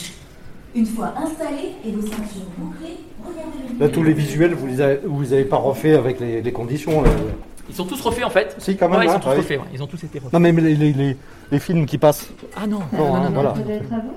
Une 0.75 0.87
fois 0.87 1.15
installé 1.17 1.73
et 1.85 1.91
vos 1.93 2.03
ceintures 2.03 2.47
bouclées, 2.59 2.99
regardez 3.27 3.75
le 3.75 3.85
Là, 3.87 3.89
tous 3.89 4.03
les 4.03 4.13
visuels, 4.13 4.55
vous 4.55 4.67
les 4.67 4.81
avez, 4.81 5.01
vous 5.05 5.21
les 5.23 5.33
avez 5.33 5.45
pas 5.45 5.57
refaits 5.57 5.97
avec 5.97 6.21
les, 6.21 6.43
les 6.43 6.53
conditions. 6.53 7.03
là. 7.03 7.11
Ils 7.71 7.75
sont 7.75 7.85
tous 7.85 8.01
refaits 8.01 8.25
en 8.25 8.31
fait. 8.31 8.55
Si, 8.59 8.77
quand 8.77 8.89
même. 8.89 8.99
Ouais, 9.01 9.05
ils 9.07 9.09
hein, 9.09 9.15
sont 9.15 9.21
tous 9.21 9.29
ouais. 9.31 9.37
refaits, 9.37 9.59
ouais. 9.61 9.67
ils 9.75 9.83
ont 9.83 9.87
tous 9.87 10.03
été 10.05 10.19
refaits. 10.19 10.33
Non, 10.33 10.41
mais 10.41 10.53
les, 10.53 10.75
les, 10.75 10.93
les, 10.93 11.17
les 11.51 11.59
films 11.59 11.85
qui 11.87 11.99
passent. 11.99 12.31
Ah 12.57 12.67
non, 12.67 12.81
Non, 12.93 12.99
non, 12.99 13.15
hein, 13.15 13.21
non, 13.21 13.25
non, 13.31 13.31
voilà. 13.43 13.55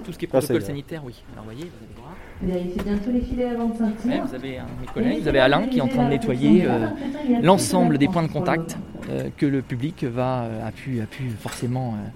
tout 0.04 0.12
ce 0.14 0.18
qui 0.18 0.26
est 0.26 0.28
protocole 0.28 0.58
bien. 0.60 0.68
sanitaire, 0.68 1.02
oui. 1.06 1.22
Alors 1.34 1.46
vous 1.46 1.52
voyez, 1.52 1.70
vous 1.70 1.86
avez 1.86 1.96
droit. 1.96 2.12
Vérifiez 2.44 2.82
bien 2.84 2.98
tous 2.98 3.12
les 3.12 3.22
filets 3.22 3.46
avant 3.50 3.66
de 3.68 3.72
Ouais, 3.74 3.78
sortir. 3.78 4.26
vous 4.26 4.36
avez 4.36 4.58
un 4.58 4.66
mes 4.80 4.88
collègues, 4.94 5.22
vous 5.22 5.28
avez 5.28 5.40
Alain 5.40 5.68
qui 5.68 5.78
est 5.78 5.82
en 5.82 5.88
train 5.88 6.06
de 6.06 6.10
nettoyer 6.10 6.66
euh, 6.66 6.88
l'ensemble 7.42 7.98
des 7.98 8.08
points 8.08 8.24
de 8.24 8.32
contact 8.32 8.78
euh, 9.10 9.30
que 9.38 9.46
le 9.46 9.62
public 9.62 10.04
va, 10.06 10.44
euh, 10.44 10.68
a, 10.68 10.72
pu, 10.72 11.02
a 11.02 11.06
pu 11.06 11.30
forcément 11.40 11.94
euh, 11.98 12.08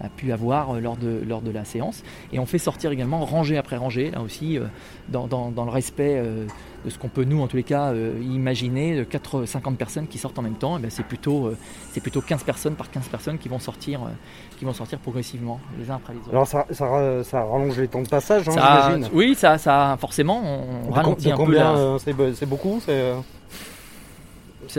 a 0.00 0.08
pu 0.08 0.32
avoir 0.32 0.74
euh, 0.76 0.80
lors 0.80 0.96
de, 0.96 1.22
lors 1.26 1.40
de 1.42 1.50
la 1.50 1.64
séance. 1.64 2.02
Et 2.32 2.38
on 2.38 2.46
fait 2.46 2.58
sortir 2.58 2.90
également 2.92 3.24
rangée 3.24 3.56
après 3.58 3.76
rangée, 3.76 4.10
là 4.10 4.20
aussi, 4.20 4.58
euh, 4.58 4.64
dans, 5.08 5.26
dans- 5.26 5.50
dans 5.50 5.64
le 5.64 5.70
respect 5.70 6.16
euh, 6.18 6.46
de 6.84 6.90
ce 6.90 6.98
qu'on 6.98 7.08
peut, 7.08 7.24
nous, 7.24 7.40
en 7.42 7.48
tous 7.48 7.56
les 7.56 7.64
cas, 7.64 7.92
euh, 7.92 8.12
imaginer, 8.22 8.96
de 8.96 9.02
4, 9.04 9.44
50 9.46 9.76
personnes 9.76 10.06
qui 10.06 10.16
sortent 10.18 10.38
en 10.38 10.42
même 10.42 10.54
temps. 10.54 10.76
Eh 10.78 10.82
ben, 10.82 10.90
c'est 10.90 11.02
plutôt, 11.04 11.46
euh, 11.48 11.56
c'est 11.92 12.00
plutôt 12.00 12.20
15 12.20 12.44
personnes 12.44 12.74
par 12.76 12.90
15 12.90 13.08
personnes 13.08 13.38
qui 13.38 13.48
vont 13.48 13.58
sortir, 13.58 14.00
euh, 14.02 14.10
qui 14.58 14.64
vont 14.64 14.72
sortir 14.72 14.98
progressivement, 15.00 15.58
les 15.80 15.90
uns 15.90 15.96
après 15.96 16.12
les 16.12 16.20
autres. 16.20 16.30
Alors, 16.30 16.46
ça, 16.46 16.64
ça, 16.70 17.24
ça 17.24 17.44
rallonge 17.44 17.76
les 17.78 17.88
temps 17.88 18.02
de 18.02 18.08
passage, 18.08 18.48
hein, 18.48 18.52
j'imagine. 18.92 19.08
oui, 19.12 19.34
ça, 19.34 19.58
ça, 19.58 19.96
forcément, 20.00 20.40
on 20.44 20.90
ralentit 20.92 21.30
un 21.32 21.36
peu 21.46 21.52
la, 21.54 21.74
c'est 21.98 22.12
be- 22.16 22.34
C'est 22.34 22.46
beaucoup 22.46 22.80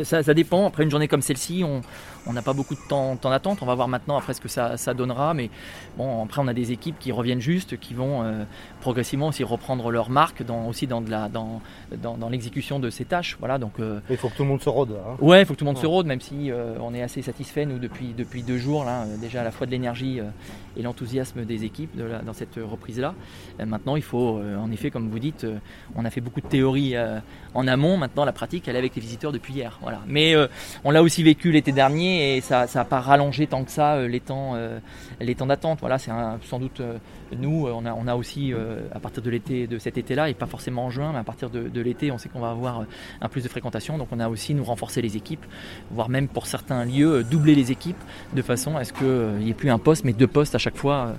ça- 0.03 0.21
ça 0.23 0.33
dépend. 0.33 0.67
Après 0.67 0.83
une 0.83 0.91
journée 0.91 1.07
comme 1.07 1.21
celle-ci, 1.21 1.63
on 1.65 1.81
on 2.27 2.33
n'a 2.33 2.41
pas 2.41 2.53
beaucoup 2.53 2.75
de 2.75 2.79
temps, 2.88 3.15
temps 3.17 3.29
d'attente. 3.29 3.59
On 3.61 3.65
va 3.65 3.75
voir 3.75 3.88
maintenant 3.88 4.17
après 4.17 4.33
ce 4.33 4.41
que 4.41 4.47
ça, 4.47 4.77
ça 4.77 4.93
donnera. 4.93 5.33
Mais 5.33 5.49
bon, 5.97 6.23
après 6.23 6.41
on 6.41 6.47
a 6.47 6.53
des 6.53 6.71
équipes 6.71 6.97
qui 6.99 7.11
reviennent 7.11 7.39
juste, 7.41 7.79
qui 7.79 7.93
vont 7.93 8.23
euh, 8.23 8.43
progressivement 8.81 9.27
aussi 9.27 9.43
reprendre 9.43 9.91
leur 9.91 10.09
marque 10.09 10.43
dans, 10.43 10.67
aussi 10.67 10.88
dans, 10.88 11.01
de 11.01 11.09
la, 11.09 11.29
dans, 11.29 11.61
dans, 12.01 12.17
dans 12.17 12.29
l'exécution 12.29 12.79
de 12.79 12.89
ces 12.89 13.05
tâches. 13.05 13.38
Voilà, 13.39 13.57
donc 13.57 13.79
euh, 13.79 13.99
Il 14.09 14.17
faut 14.17 14.29
que 14.29 14.35
tout 14.35 14.43
le 14.43 14.49
monde 14.49 14.61
se 14.61 14.69
rôde. 14.69 14.91
hein. 14.91 15.15
Ouais, 15.19 15.41
il 15.41 15.45
faut 15.45 15.53
que 15.53 15.59
tout 15.59 15.65
le 15.65 15.71
monde 15.71 15.77
se 15.81 15.88
rôde, 15.88 16.05
même 16.05 16.21
si 16.21 16.51
euh, 16.51 16.75
on 16.81 16.93
est 16.93 17.01
assez 17.01 17.21
satisfait, 17.21 17.65
nous, 17.65 17.79
depuis, 17.79 18.13
depuis 18.17 18.43
deux 18.43 18.57
jours, 18.57 18.83
là, 18.85 19.05
déjà 19.21 19.41
à 19.41 19.43
la 19.43 19.51
fois 19.51 19.65
de 19.65 19.71
l'énergie 19.71 20.19
et 20.77 20.81
l'enthousiasme 20.81 21.45
des 21.45 21.63
équipes 21.65 21.95
de 21.95 22.03
la- 22.03 22.19
dans 22.19 22.33
cette 22.33 22.55
reprise-là. 22.55 23.13
Maintenant, 23.65 23.95
il 23.95 24.01
faut, 24.03 24.39
en 24.39 24.71
effet, 24.71 24.91
comme 24.91 25.09
vous 25.09 25.19
dites, 25.19 25.45
on 25.95 26.05
a 26.05 26.09
fait 26.09 26.21
beaucoup 26.21 26.41
de 26.41 26.47
théories 26.47 26.95
euh, 26.95 27.19
en 27.53 27.67
amont. 27.67 27.97
Maintenant, 27.97 28.25
la 28.25 28.31
pratique, 28.31 28.67
elle 28.67 28.75
est 28.75 28.79
avec 28.79 28.95
les 28.95 29.01
visiteurs 29.01 29.31
depuis 29.31 29.53
hier. 29.53 29.79
Voilà. 29.81 29.99
Mais 30.07 30.35
on 30.83 30.91
l'a 30.91 31.01
aussi 31.03 31.23
vécu 31.23 31.51
l'été 31.51 31.71
dernier 31.71 32.18
et 32.19 32.41
ça 32.41 32.65
n'a 32.73 32.85
pas 32.85 32.99
rallongé 32.99 33.47
tant 33.47 33.63
que 33.63 33.71
ça 33.71 33.95
euh, 33.95 34.07
les 34.07 34.19
temps, 34.19 34.53
euh, 34.55 34.79
les 35.19 35.35
temps 35.35 35.45
d'attente. 35.45 35.79
Voilà, 35.79 35.97
c'est 35.97 36.11
sans 36.43 36.59
doute 36.59 36.81
euh, 36.81 36.97
nous, 37.38 37.67
on 37.67 38.07
a, 38.07 38.15
aussi 38.15 38.53
à 38.91 38.99
partir 38.99 39.21
de 39.21 39.29
l'été, 39.29 39.67
de 39.67 39.77
cet 39.77 39.97
été-là 39.97 40.29
et 40.29 40.33
pas 40.33 40.47
forcément 40.47 40.85
en 40.85 40.89
juin, 40.89 41.11
mais 41.13 41.19
à 41.19 41.23
partir 41.23 41.51
de, 41.51 41.81
l'été, 41.81 42.11
on 42.11 42.17
sait 42.17 42.27
qu'on 42.27 42.39
va 42.39 42.49
avoir 42.49 42.85
un 43.21 43.29
plus 43.29 43.43
de 43.43 43.47
fréquentation. 43.47 43.99
Donc 43.99 44.07
on 44.11 44.19
a 44.19 44.27
aussi 44.29 44.55
nous 44.55 44.63
renforcer 44.63 45.01
les 45.01 45.15
équipes, 45.15 45.45
voire 45.91 46.09
même 46.09 46.27
pour 46.27 46.47
certains 46.47 46.85
lieux 46.85 47.23
doubler 47.23 47.53
les 47.53 47.71
équipes 47.71 48.01
de 48.33 48.41
façon 48.41 48.77
à 48.77 48.83
ce 48.83 48.93
qu'il 48.93 49.43
n'y 49.43 49.51
ait 49.51 49.53
plus 49.53 49.69
un 49.69 49.77
poste, 49.77 50.05
mais 50.05 50.13
deux 50.13 50.27
postes 50.27 50.55
à 50.55 50.57
chaque 50.57 50.75
fois. 50.75 51.13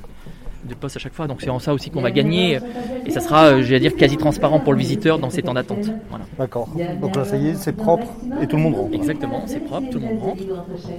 Deux 0.64 0.74
postes 0.74 0.96
à 0.96 0.98
chaque 1.00 1.14
fois. 1.14 1.26
Donc 1.26 1.40
c'est 1.40 1.50
en 1.50 1.58
ça 1.58 1.74
aussi 1.74 1.90
qu'on 1.90 2.02
va 2.02 2.10
gagner 2.10 2.58
et 3.06 3.10
ça 3.10 3.20
sera, 3.20 3.46
euh, 3.46 3.62
je 3.62 3.68
vais 3.68 3.80
dire, 3.80 3.94
quasi 3.94 4.16
transparent 4.16 4.60
pour 4.60 4.72
le 4.72 4.78
visiteur 4.78 5.18
dans 5.18 5.30
ces 5.30 5.42
temps 5.42 5.54
d'attente. 5.54 5.90
Voilà. 6.08 6.24
D'accord. 6.38 6.68
Donc 7.00 7.16
là, 7.16 7.24
ça 7.24 7.36
y 7.36 7.48
est, 7.48 7.54
c'est 7.54 7.72
propre 7.72 8.06
et 8.42 8.46
tout 8.46 8.56
le 8.56 8.62
monde 8.62 8.74
rentre. 8.74 8.94
Exactement, 8.94 9.42
c'est 9.46 9.60
propre, 9.60 9.90
tout 9.90 9.98
le 9.98 10.06
monde 10.06 10.20
rentre. 10.20 10.42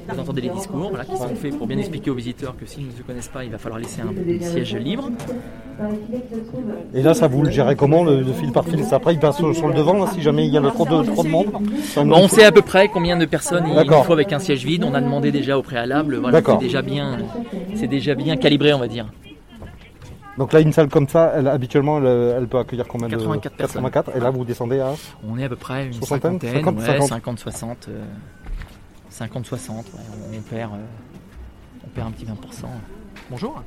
Vous 0.09 0.19
entendez 0.19 0.41
les 0.41 0.49
discours 0.49 0.89
voilà, 0.89 1.05
qui 1.05 1.15
sont 1.17 1.35
faits 1.35 1.57
pour 1.57 1.67
bien 1.67 1.77
expliquer 1.77 2.09
aux 2.09 2.15
visiteurs 2.15 2.55
que 2.57 2.65
s'ils 2.65 2.87
ne 2.87 2.91
se 2.91 3.01
connaissent 3.01 3.27
pas, 3.29 3.43
il 3.43 3.51
va 3.51 3.57
falloir 3.57 3.79
laisser 3.79 4.01
un 4.01 4.43
siège 4.43 4.75
libre. 4.75 5.09
Et 6.93 7.01
là, 7.01 7.13
ça 7.13 7.27
vous 7.27 7.43
le 7.43 7.49
gérez 7.49 7.75
comment, 7.75 8.03
le, 8.03 8.21
le 8.21 8.33
fil 8.33 8.51
par 8.51 8.65
fil? 8.65 8.83
Après, 8.91 9.13
il 9.13 9.19
passe 9.19 9.37
sur, 9.37 9.55
sur 9.55 9.67
le 9.67 9.73
devant, 9.73 9.93
là, 9.93 10.07
si 10.13 10.21
jamais 10.21 10.45
il 10.45 10.53
y 10.53 10.57
a 10.57 10.61
trop 10.61 10.85
de, 10.85 11.03
trop 11.11 11.23
de 11.23 11.29
monde? 11.29 11.47
Bon, 11.95 12.15
on 12.15 12.27
sait 12.27 12.43
à 12.43 12.51
peu 12.51 12.61
près 12.61 12.87
combien 12.87 13.17
de 13.17 13.25
personnes 13.25 13.65
il 13.67 14.03
faut 14.03 14.13
avec 14.13 14.33
un 14.33 14.39
siège 14.39 14.65
vide. 14.65 14.83
On 14.83 14.93
a 14.93 15.01
demandé 15.01 15.31
déjà 15.31 15.57
au 15.57 15.61
préalable. 15.61 16.17
Voilà, 16.17 16.39
D'accord. 16.39 16.57
c'est 16.59 16.65
déjà 16.65 16.81
bien, 16.81 17.17
c'est 17.75 17.87
déjà 17.87 18.15
bien 18.15 18.35
calibré, 18.37 18.73
on 18.73 18.79
va 18.79 18.87
dire. 18.87 19.07
Donc 20.37 20.53
là, 20.53 20.61
une 20.61 20.71
salle 20.71 20.89
comme 20.89 21.07
ça, 21.07 21.33
elle, 21.35 21.47
habituellement, 21.47 21.97
elle, 21.97 22.35
elle 22.37 22.47
peut 22.47 22.59
accueillir 22.59 22.87
combien 22.87 23.07
de 23.07 23.15
84 23.15 23.55
personnes. 23.55 23.83
84. 23.83 24.15
Et 24.15 24.19
là, 24.19 24.29
vous 24.29 24.45
descendez 24.45 24.79
à 24.79 24.93
On 25.27 25.37
est 25.37 25.45
à 25.45 25.49
peu 25.49 25.55
près 25.55 25.87
une 25.87 25.93
Soixantaine 25.93 26.39
cinquantaine, 26.39 26.61
50, 26.61 26.77
ouais, 26.79 26.85
50. 26.85 27.07
50, 27.09 27.39
60, 27.39 27.87
euh, 27.89 28.03
50, 29.09 29.45
60. 29.45 29.85
ouais, 29.85 29.91
on, 30.33 30.37
on 30.37 30.41
perd, 30.41 30.73
euh, 30.73 30.77
on 31.85 31.89
perd 31.89 32.07
un 32.07 32.11
petit 32.11 32.25
20%. 32.25 32.29
Bonjour. 33.29 33.61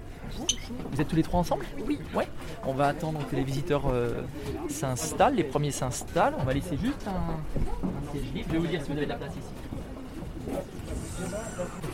Vous 0.91 1.01
êtes 1.01 1.07
tous 1.09 1.17
les 1.17 1.23
trois 1.23 1.41
ensemble? 1.41 1.67
Oui. 1.87 1.99
Ouais. 2.15 2.27
On 2.67 2.73
va 2.73 2.87
attendre 2.89 3.21
que 3.31 3.37
les 3.37 3.45
visiteurs 3.45 3.83
euh, 3.93 4.23
s'installent, 4.69 5.35
les 5.35 5.45
premiers 5.45 5.71
s'installent. 5.71 6.35
On 6.41 6.45
va 6.45 6.55
laisser 6.55 6.79
juste 6.83 7.07
un, 7.07 7.11
un 7.87 8.11
siège 8.13 8.33
libre. 8.35 8.47
Je 8.49 8.53
vais 8.55 8.59
vous 8.59 8.67
dire 8.67 8.81
si 8.83 8.91
vous 8.91 8.97
avez 8.97 9.05
de 9.07 9.11
la 9.11 9.17
place 9.19 9.33
ici. 9.33 9.53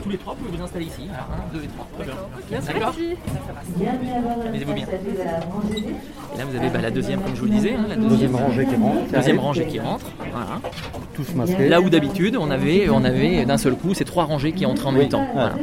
Tous 0.02 0.08
les 0.08 0.16
trois, 0.18 0.34
vous 0.34 0.44
pouvez 0.44 0.56
vous 0.58 0.64
installer 0.64 0.86
ici. 0.86 1.02
Un, 1.12 1.52
deux 1.54 1.64
et 1.64 1.68
trois. 1.68 1.86
Très 1.96 2.04
bien. 2.04 2.60
D'accord 2.60 2.94
Amusez-vous 4.46 4.72
bien. 4.72 4.86
Et 6.34 6.38
là, 6.38 6.44
vous 6.44 6.56
avez 6.56 6.70
bah, 6.70 6.80
la 6.80 6.90
deuxième, 6.90 7.20
comme 7.20 7.34
je 7.34 7.40
vous 7.40 7.46
le 7.46 7.52
disais, 7.52 7.74
hein, 7.74 7.84
la 7.88 7.96
deuxième 7.96 8.34
rangée 8.36 8.64
qui 8.66 8.76
rentre. 8.76 9.12
deuxième 9.12 9.38
rangée 9.38 9.66
qui 9.66 9.80
rentre. 9.80 10.06
Voilà. 10.32 10.60
Tous 11.14 11.34
masqués. 11.34 11.68
Là 11.68 11.80
où 11.80 11.90
d'habitude 11.90 12.36
on 12.36 12.50
avait, 12.50 12.88
on 12.88 13.04
avait 13.04 13.44
d'un 13.44 13.58
seul 13.58 13.74
coup 13.74 13.92
ces 13.94 14.04
trois 14.04 14.24
rangées 14.24 14.52
qui 14.52 14.64
entraient 14.64 14.86
en 14.86 14.92
même 14.92 15.08
temps. 15.08 15.26
Voilà. 15.34 15.54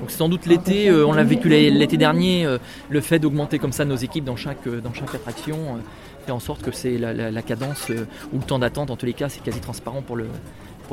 Donc 0.00 0.10
sans 0.10 0.28
doute 0.28 0.46
l'été, 0.46 0.88
euh, 0.88 1.06
on 1.06 1.12
l'a 1.12 1.24
vécu 1.24 1.48
l'é- 1.48 1.70
l'été 1.70 1.96
dernier, 1.96 2.46
euh, 2.46 2.58
le 2.88 3.00
fait 3.00 3.18
d'augmenter 3.18 3.58
comme 3.58 3.72
ça 3.72 3.84
nos 3.84 3.96
équipes 3.96 4.24
dans 4.24 4.36
chaque, 4.36 4.66
euh, 4.66 4.80
dans 4.80 4.92
chaque 4.94 5.14
attraction 5.14 5.56
euh, 5.56 5.80
fait 6.26 6.32
en 6.32 6.40
sorte 6.40 6.62
que 6.62 6.70
c'est 6.72 6.96
la, 6.98 7.12
la- 7.12 7.30
la 7.30 7.42
cadence 7.42 7.88
euh, 7.90 8.06
ou 8.32 8.38
le 8.38 8.44
temps 8.44 8.58
d'attente 8.58 8.90
en 8.90 8.96
tous 8.96 9.06
les 9.06 9.12
cas 9.12 9.28
c'est 9.28 9.42
quasi 9.42 9.60
transparent 9.60 10.00
pour 10.02 10.16
le, 10.16 10.26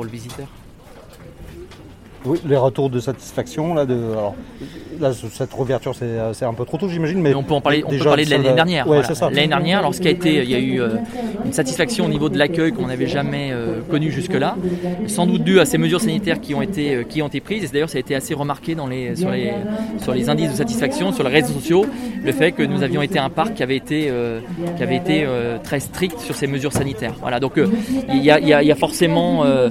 pour 0.00 0.06
le 0.06 0.12
visiteur. 0.12 0.48
Oui, 2.26 2.38
les 2.46 2.56
retours 2.56 2.90
de 2.90 3.00
satisfaction, 3.00 3.72
là, 3.72 3.86
de, 3.86 3.94
alors, 3.94 4.34
là, 5.00 5.12
ce- 5.14 5.26
cette 5.28 5.52
réouverture, 5.54 5.94
c'est 5.94 6.18
c'est 6.34 6.44
un 6.44 6.52
peu 6.52 6.66
trop 6.66 6.76
tôt, 6.76 6.86
j'imagine, 6.88 7.18
mais 7.20 7.30
Mais 7.30 7.34
on 7.34 7.42
peut 7.42 7.54
en 7.54 7.62
parler, 7.62 7.82
on 7.86 7.88
peut 7.90 7.96
parler 8.04 8.26
de 8.26 8.30
l'année 8.30 8.48
va- 8.50 8.54
dernière. 8.54 8.86
Ouais, 8.86 9.00
voilà. 9.00 9.34
L'année 9.34 9.48
dernière, 9.48 9.78
alors 9.78 9.94
ce 9.94 10.02
qui 10.02 10.08
a 10.08 10.10
été, 10.10 10.42
il 10.42 10.50
y 10.50 10.54
a 10.54 10.58
eu 10.58 10.80
euh, 10.82 10.96
une 11.46 11.52
satisfaction 11.54 12.04
au 12.04 12.08
niveau 12.08 12.28
de 12.28 12.36
l'accueil 12.36 12.72
qu'on 12.72 12.88
n'avait 12.88 13.06
jamais 13.06 13.50
euh, 13.52 13.80
connu 13.88 14.10
jusque-là, 14.10 14.56
sans 15.06 15.26
doute 15.26 15.44
dû 15.44 15.60
à 15.60 15.64
ces 15.64 15.78
mesures 15.78 16.00
sanitaires 16.02 16.40
qui 16.42 16.54
ont 16.54 16.60
été, 16.60 16.94
euh, 16.94 17.02
qui 17.04 17.22
ont 17.22 17.28
été 17.28 17.40
prises. 17.40 17.64
Et 17.64 17.68
d'ailleurs, 17.68 17.88
ça 17.88 17.96
a 17.96 18.00
été 18.00 18.14
assez 18.14 18.34
remarqué 18.34 18.74
dans 18.74 18.86
les, 18.86 19.16
sur, 19.16 19.30
les, 19.30 19.52
sur 20.02 20.12
les 20.12 20.28
indices 20.28 20.50
de 20.50 20.56
satisfaction, 20.56 21.12
sur 21.12 21.24
les 21.24 21.30
réseaux 21.32 21.54
sociaux, 21.54 21.86
le 22.22 22.32
fait 22.32 22.52
que 22.52 22.62
nous 22.62 22.82
avions 22.82 23.00
été 23.00 23.18
un 23.18 23.30
parc 23.30 23.54
qui 23.54 23.62
avait 23.62 23.76
été, 23.76 24.08
euh, 24.10 24.40
qui 24.76 24.82
avait 24.82 24.96
été 24.96 25.24
euh, 25.24 25.56
très 25.62 25.80
strict 25.80 26.18
sur 26.20 26.34
ces 26.34 26.46
mesures 26.46 26.72
sanitaires. 26.74 27.14
Voilà, 27.22 27.40
donc 27.40 27.56
euh, 27.56 27.66
il 28.10 28.22
y, 28.22 28.30
a, 28.30 28.38
y 28.40 28.52
a- 28.52 28.62
il 28.62 28.68
y 28.68 28.72
a 28.72 28.76
forcément 28.76 29.44
euh, 29.46 29.70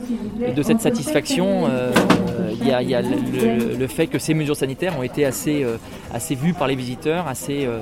de 0.56 0.64
cette 0.64 0.82
satisfaction, 0.82 1.68
euh, 1.70 1.92
il 2.62 2.68
y 2.68 2.72
a, 2.72 2.82
il 2.82 2.90
y 2.90 2.96
a 2.96 3.02
le, 3.02 3.10
le- 3.10 3.76
le 3.78 3.88
fait 3.88 4.08
que 4.08 4.20
ces 4.20 4.34
mesures 4.34 4.56
sanitaires 4.56 4.98
ont 4.98 5.04
été 5.04 5.26
assez, 5.26 5.64
euh, 5.64 5.78
assez 6.14 6.36
vues 6.36 6.54
par 6.54 6.68
les 6.68 6.76
visiteurs, 6.76 7.28
assez, 7.28 7.66
euh, 7.66 7.80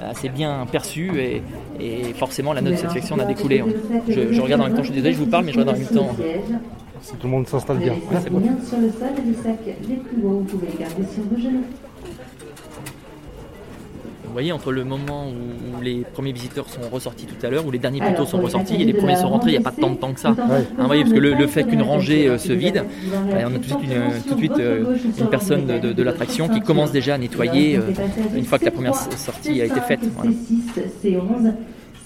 assez 0.00 0.28
bien 0.28 0.66
perçues 0.70 1.10
et, 1.20 1.42
et 1.80 2.12
forcément 2.14 2.52
la 2.52 2.60
note 2.60 2.72
de 2.72 2.78
satisfaction 2.78 3.16
en 3.16 3.20
a 3.20 3.24
découlé. 3.24 3.60
hein. 3.60 3.66
Je, 4.08 4.32
je 4.32 4.40
regarde 4.40 4.60
en 4.62 4.64
même 4.66 4.74
temps, 4.74 4.82
je 4.82 4.88
suis 4.92 4.94
désolé, 4.94 5.14
je 5.14 5.18
vous 5.18 5.26
parle, 5.26 5.44
mais 5.44 5.52
je 5.52 5.58
regarde 5.60 5.76
en 5.76 5.80
même 5.80 5.88
temps. 5.88 6.16
Si 7.00 7.12
tout 7.14 7.26
le 7.26 7.30
monde 7.30 7.46
s'installe 7.48 7.78
bien. 7.78 7.94
c'est 8.22 8.28
bon. 8.30 8.40
sur 8.66 8.78
le 8.78 8.90
sol 8.90 9.08
et 9.16 9.28
les 9.28 9.34
sacs 9.34 9.58
les 9.88 9.94
plus 9.96 10.22
hauts, 10.24 10.40
vous 10.40 10.44
pouvez 10.44 10.66
les 10.72 10.78
garder 10.84 11.02
sur 11.14 11.22
vos 11.24 11.40
genoux. 11.40 11.62
Vous 14.28 14.32
voyez, 14.34 14.52
entre 14.52 14.70
le 14.70 14.84
moment 14.84 15.26
où, 15.28 15.78
où 15.78 15.82
les 15.82 16.04
premiers 16.12 16.32
visiteurs 16.32 16.68
sont 16.68 16.80
ressortis 16.92 17.26
tout 17.26 17.44
à 17.44 17.50
l'heure, 17.50 17.66
où 17.66 17.70
les 17.70 17.78
derniers 17.78 18.00
plutôt 18.00 18.24
sont 18.26 18.38
ressortis 18.40 18.74
et 18.80 18.84
les 18.84 18.92
premiers 18.94 19.16
sont 19.16 19.28
rentrés, 19.30 19.50
il 19.50 19.58
n'y 19.58 19.58
a 19.58 19.70
pas 19.70 19.72
tant 19.78 19.90
de 19.90 19.96
temps 19.96 20.12
que 20.12 20.20
ça. 20.20 20.34
Hein, 20.38 20.58
vous 20.78 20.86
voyez, 20.86 21.02
parce 21.02 21.14
que 21.14 21.18
le, 21.20 21.34
le 21.34 21.46
fait 21.46 21.64
qu'une 21.64 21.82
rangée 21.82 22.28
euh, 22.28 22.38
se 22.38 22.52
vide, 22.52 22.84
bah, 23.30 23.36
on 23.44 23.48
a 23.48 23.50
tout 23.52 23.58
de 23.58 23.64
suite 23.64 23.78
une, 23.84 24.22
tout 24.28 24.34
de 24.34 24.38
suite, 24.38 24.58
euh, 24.58 24.96
une 25.18 25.26
personne 25.28 25.66
de, 25.66 25.78
de- 25.78 25.92
de 25.92 26.02
l'attraction 26.02 26.48
qui 26.48 26.60
commence 26.60 26.92
déjà 26.92 27.14
à 27.14 27.18
nettoyer 27.18 27.76
euh, 27.76 27.80
une 28.36 28.44
fois 28.44 28.58
que 28.58 28.64
la 28.66 28.70
première 28.70 28.94
sortie 28.94 29.60
a 29.60 29.64
été 29.64 29.80
faite. 29.80 30.00
Voilà. 30.14 30.30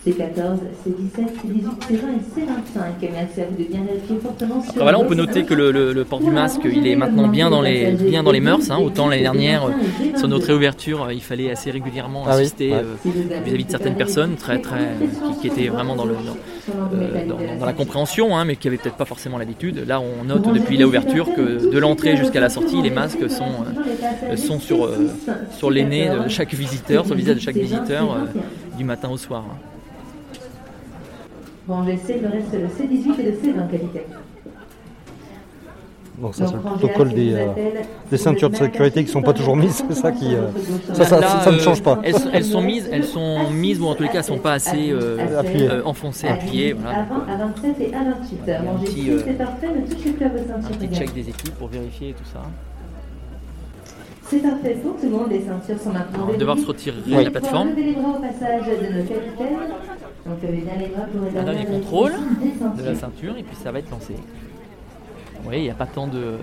C6, 0.06 0.11
C11, 0.11 0.16
C14, 0.16 0.59
C17, 0.85 1.16
C18, 1.16 1.62
C20 1.88 1.94
et 1.94 2.40
C25. 2.40 3.11
Merci 3.12 3.40
à 3.40 3.44
vous 3.47 3.56
de 3.62 3.68
bien 3.68 3.80
fortement 4.23 4.62
sur 4.62 4.73
voilà, 4.82 4.99
on 4.99 5.04
peut 5.04 5.14
noter 5.14 5.44
que 5.44 5.54
le, 5.54 5.71
le- 5.71 5.92
le 5.92 6.04
port 6.04 6.21
du 6.21 6.30
masque, 6.30 6.62
il 6.64 6.87
est 6.87 6.97
maintenant 6.97 7.28
bien 7.28 7.50
dans 7.50 7.61
les, 7.62 7.92
bien 7.92 8.23
dans 8.23 8.32
les 8.32 8.40
mœurs. 8.40 8.71
hein. 8.71 8.78
Autant 8.78 9.09
l'année 9.09 9.23
dernière, 9.23 9.68
sur 10.16 10.28
notre 10.28 10.47
réouverture, 10.49 11.11
il 11.12 11.21
fallait 11.23 11.50
assez 11.50 11.71
régulièrement 11.71 12.25
Ah 12.26 12.37
ouais. 12.37 12.47
euh, 12.61 12.82
vis-à-vis 13.04 13.64
de 13.64 13.71
certaines 13.71 13.97
personnes 13.97 14.35
très, 14.37 14.61
très, 14.61 14.88
qui, 15.35 15.40
qui 15.40 15.47
étaient 15.49 15.68
vraiment 15.68 15.94
dans, 15.97 16.04
le, 16.04 16.14
dans, 16.14 16.97
euh, 17.00 17.26
dans- 17.26 17.59
dans 17.61 17.66
la 17.66 17.73
compréhension, 17.73 18.37
hein, 18.37 18.44
mais 18.44 18.56
qui 18.56 18.66
n'avaient 18.66 18.78
peut-être 18.78 18.97
pas 18.97 19.04
forcément 19.04 19.38
l'habitude. 19.38 19.85
Là, 19.87 20.00
on 20.00 20.25
note 20.25 20.52
depuis 20.52 20.76
la 20.76 20.87
ouverture 20.87 21.32
que 21.35 21.71
de 21.71 21.78
l'entrée 21.78 22.16
jusqu'à 22.16 22.40
la 22.40 22.49
sortie, 22.49 22.82
les 22.82 22.90
masques 22.90 23.30
sont, 23.30 23.44
euh, 24.25 24.37
sont 24.37 24.59
sur, 24.59 24.88
sur 25.56 25.71
les 25.71 25.85
nez 25.85 26.09
de 26.09 26.28
chaque 26.28 26.54
visiteur, 26.54 27.04
sur 27.04 27.14
le 27.14 27.21
visage 27.21 27.37
de 27.37 27.40
chaque 27.40 27.56
visiteur, 27.56 28.16
du 28.76 28.85
matin 28.85 29.09
au 29.11 29.16
soir. 29.16 29.44
Hein. 31.69 31.73
Rangée 31.73 31.97
C, 31.97 32.21
le 32.23 32.28
reste 32.28 32.52
le 32.52 32.66
C18 32.66 33.21
et 33.21 33.23
le 33.25 33.33
C20 33.33 33.71
qualité. 33.71 34.02
Donc 36.21 36.35
ça, 36.37 36.47
c'est 36.47 36.52
le 36.54 36.61
protocole 36.61 37.09
des, 37.14 37.33
euh, 37.35 37.47
des 38.11 38.16
ceintures 38.16 38.50
de 38.50 38.54
sécurité 38.54 39.02
qui 39.04 39.11
sont 39.11 39.23
pas 39.23 39.33
toujours 39.33 39.57
mises, 39.57 39.83
c'est 39.88 39.95
ça 39.95 40.12
qui... 40.12 40.35
euh, 40.37 40.42
ça, 40.92 41.50
ne 41.50 41.59
change 41.59 41.83
pas. 41.83 41.99
Elles, 42.04 42.14
sont- 42.14 42.28
elles 42.33 42.45
sont 42.45 42.61
mises, 42.61 42.88
elles 42.92 43.04
sont 43.04 43.50
mises 43.50 43.81
ou 43.81 43.87
en 43.87 43.95
tous 43.95 44.04
les 44.04 44.09
cas, 44.11 44.19
elles 44.19 44.25
sont 44.25 44.38
pas 44.38 44.52
assez 44.52 44.90
euh, 44.92 45.40
Appuyées. 45.40 45.69
euh, 45.71 45.83
enfoncées, 45.85 46.28
appuyées. 46.28 46.75
Voilà. 46.75 46.99
À 47.00 47.02
20, 47.04 47.33
à 47.33 47.37
27 47.47 47.81
et 47.81 47.95
à 47.95 48.04
28. 48.04 48.38
Il 48.47 48.49
y 48.49 48.52
a 48.52 48.61
un 48.61 48.64
Rangée 48.64 48.85
petit, 48.85 49.02
C, 49.07 49.11
euh, 49.11 49.23
c'est 49.26 49.33
parfait, 49.38 49.69
ne 49.75 49.95
touchez 49.95 50.11
plus 50.12 50.25
à 50.25 50.28
vos 50.28 50.35
un 50.38 50.47
ceintures. 50.62 50.69
petit 50.69 50.85
également. 50.85 50.99
check 50.99 51.14
des 51.14 51.28
équipes 51.31 51.54
pour 51.59 51.69
vérifier 51.69 52.12
tout 52.12 52.25
ça. 52.33 52.42
C'est 54.28 54.38
parfait 54.38 54.76
pour 54.83 54.97
tout 54.97 55.02
le 55.04 55.11
monde, 55.11 55.31
les 55.31 55.40
ceintures 55.40 55.83
sont 55.83 55.90
maintenant 55.92 56.26
On 56.28 56.33
va 56.33 56.37
devoir 56.38 56.59
se 56.59 56.66
retirer 56.66 56.97
de 57.07 57.25
la 57.25 57.31
plateforme. 57.31 57.71
pouvoir 57.71 57.85
lever 57.87 57.97
les 57.97 58.00
bras 58.00 58.11
au 58.16 58.21
passage 58.21 58.62
de 58.66 58.99
nos 58.99 59.04
capitaines. 59.04 59.59
Donc 60.26 60.38
Un 61.37 61.43
dernier 61.45 61.64
contrôle 61.67 62.12
de 62.79 62.83
la 62.83 62.95
ceinture 62.95 63.37
et 63.37 63.43
puis 63.43 63.57
ça 63.57 63.73
va 63.73 63.79
être 63.81 63.91
lancé. 63.91 64.14
Vous 64.14 65.43
voyez, 65.49 65.61
il 65.61 65.64
n'y 65.64 65.71
a 65.71 65.75
pas 65.75 65.87
tant 65.87 66.07
de. 66.07 66.37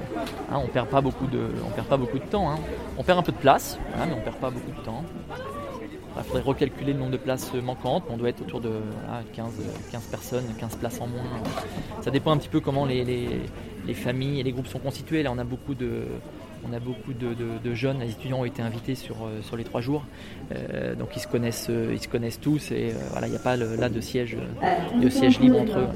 hein, 0.52 0.60
on 0.64 0.68
perd 0.68 0.88
pas 0.90 1.00
beaucoup 1.02 1.28
de. 1.28 1.40
On 1.66 1.70
perd 1.70 1.88
pas 1.88 1.96
beaucoup 1.98 2.20
de 2.20 2.24
temps. 2.26 2.52
hein. 2.52 2.58
On 2.98 3.04
perd 3.04 3.20
un 3.20 3.24
peu 3.24 3.32
de 3.32 3.38
place, 3.38 3.80
voilà, 3.92 4.06
mais 4.08 4.18
on 4.20 4.22
perd 4.24 4.36
pas 4.36 4.50
beaucoup 4.50 4.72
de 4.78 4.86
temps. 4.86 5.04
Il 6.18 6.24
faudrait 6.26 6.42
recalculer 6.42 6.92
le 6.92 7.00
nombre 7.00 7.12
de 7.12 7.18
places 7.18 7.54
manquantes. 7.54 8.04
On 8.10 8.18
doit 8.18 8.28
être 8.30 8.42
autour 8.42 8.60
de 8.60 8.68
voilà, 9.06 9.24
15, 9.34 9.54
15 9.92 10.02
personnes, 10.08 10.44
15 10.60 10.76
places 10.76 11.00
en 11.00 11.08
moins. 11.08 11.24
Ça 12.02 12.12
dépend 12.12 12.32
un 12.32 12.38
petit 12.38 12.50
peu 12.50 12.60
comment 12.60 12.86
les, 12.86 13.06
les- 13.06 13.40
les 13.88 13.94
familles 13.94 14.42
et 14.42 14.44
les 14.44 14.52
groupes 14.52 14.68
sont 14.68 14.80
constitués. 14.80 15.24
Là, 15.24 15.32
on 15.34 15.38
a 15.38 15.46
beaucoup 15.46 15.76
de, 15.76 16.02
on 16.68 16.74
a 16.74 16.80
beaucoup 16.80 17.14
de, 17.14 17.34
de- 17.34 17.58
de 17.64 17.74
jeunes. 17.74 18.00
Les 18.00 18.12
étudiants 18.12 18.40
ont 18.42 18.46
été 18.46 18.62
invités 18.62 18.96
sur, 18.96 19.16
euh, 19.26 19.42
sur 19.42 19.56
les 19.58 19.64
trois 19.64 19.82
jours. 19.82 20.04
Euh, 20.54 20.96
donc, 20.96 21.10
ils 21.16 21.20
se 21.20 21.28
connaissent, 21.28 21.68
euh, 21.70 21.92
ils 21.94 22.02
se 22.02 22.08
connaissent 22.08 22.40
tous. 22.40 22.72
Et 22.72 22.92
euh, 22.92 22.94
voilà, 23.12 23.28
il 23.28 23.32
n'y 23.32 23.36
a 23.36 23.40
pas 23.42 23.56
le- 23.58 23.76
là 23.76 23.90
de 23.90 24.02
siège, 24.02 24.36
euh, 24.36 25.00
de 25.00 25.10
siège 25.10 25.40
libre 25.40 25.62
entre 25.62 25.80
eux. 25.80 25.88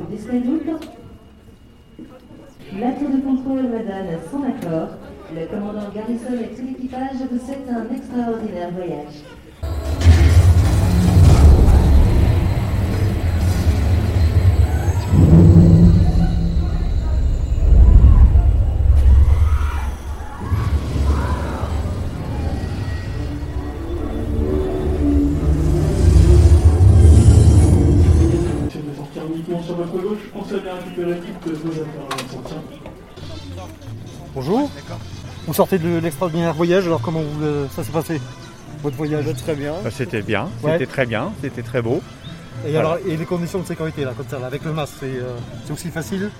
La 2.79 2.91
tour 2.93 3.09
de 3.09 3.21
contrôle 3.21 3.63
me 3.63 3.79
donne 3.79 4.17
son 4.31 4.43
accord. 4.43 4.89
Le 5.35 5.45
commandant 5.47 5.89
Garrison 5.93 6.33
et 6.41 6.55
tout 6.55 6.65
l'équipage 6.67 7.15
vous 7.31 7.39
souhaitent 7.45 7.69
un 7.69 7.93
extraordinaire 7.95 8.69
voyage. 8.71 9.21
Vous 35.53 35.57
sortez 35.57 35.77
de 35.77 35.99
l'extraordinaire 35.99 36.51
voyage, 36.55 36.87
alors 36.87 36.99
comment 36.99 37.21
vous, 37.21 37.43
euh, 37.45 37.67
ça 37.75 37.83
s'est 37.83 37.91
passé 37.91 38.19
Votre 38.81 38.95
voyage 38.97 39.25
Très 39.43 39.53
bien. 39.53 39.73
Bah, 39.83 39.91
C'était 39.95 40.23
bien, 40.23 40.49
Ouais. 40.63 40.71
c'était 40.71 40.87
très 40.87 41.05
bien, 41.05 41.31
c'était 41.43 41.61
très 41.61 41.79
beau. 41.79 42.01
et, 42.65 42.71
voilà. 42.71 42.79
alors, 42.93 42.97
et 43.07 43.15
les 43.15 43.25
conditions 43.25 43.59
de 43.59 43.65
sécurité, 43.67 44.03
là, 44.03 44.13
comme 44.17 44.25
ça, 44.27 44.39
là, 44.39 44.47
avec 44.47 44.65
le 44.65 44.73
masque, 44.73 44.95
c'est 44.99 45.05
euh, 45.05 45.35
c'est 45.63 45.73
aussi 45.73 45.89
facile? 45.89 46.31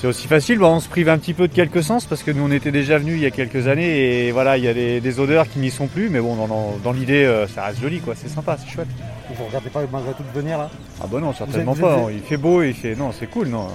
C'est 0.00 0.08
aussi 0.08 0.26
facile, 0.26 0.58
bon, 0.58 0.74
on 0.74 0.80
se 0.80 0.88
prive 0.88 1.08
un 1.08 1.18
petit 1.18 1.34
peu 1.34 1.46
de 1.46 1.54
quelques 1.54 1.84
sens 1.84 2.04
parce 2.06 2.24
que 2.24 2.32
nous 2.32 2.42
on 2.44 2.50
était 2.50 2.72
déjà 2.72 2.98
venus 2.98 3.14
il 3.14 3.20
y 3.22 3.26
a 3.26 3.30
quelques 3.30 3.68
années 3.68 4.26
et 4.26 4.32
voilà, 4.32 4.56
il 4.58 4.64
y 4.64 4.68
a 4.68 4.74
des, 4.74 5.00
des 5.00 5.20
odeurs 5.20 5.48
qui 5.48 5.60
n'y 5.60 5.70
sont 5.70 5.86
plus, 5.86 6.08
mais 6.08 6.18
bon, 6.20 6.34
dans, 6.34 6.48
dans- 6.48 6.76
dans 6.82 6.92
l'idée, 6.92 7.24
euh, 7.24 7.46
ça 7.46 7.62
reste 7.64 7.80
joli 7.80 8.00
quoi, 8.00 8.14
c'est 8.16 8.28
sympa, 8.28 8.56
c'est 8.58 8.68
chouette. 8.72 8.88
Vous 9.36 9.44
regardez 9.44 9.70
pas 9.70 9.80
malgré 9.92 10.12
tout 10.14 10.22
de 10.34 10.40
venir 10.40 10.58
là? 10.58 10.68
Ah 11.00 11.06
bah 11.08 11.20
non, 11.20 11.32
certainement 11.32 11.74
vous 11.74 11.80
pas, 11.82 11.92
êtes- 11.92 11.98
hein. 11.98 12.06
il 12.12 12.20
fait 12.22 12.36
beau, 12.36 12.62
il 12.62 12.74
fait. 12.74 12.96
Non, 12.96 13.12
c'est 13.16 13.26
cool, 13.28 13.46
non, 13.48 13.68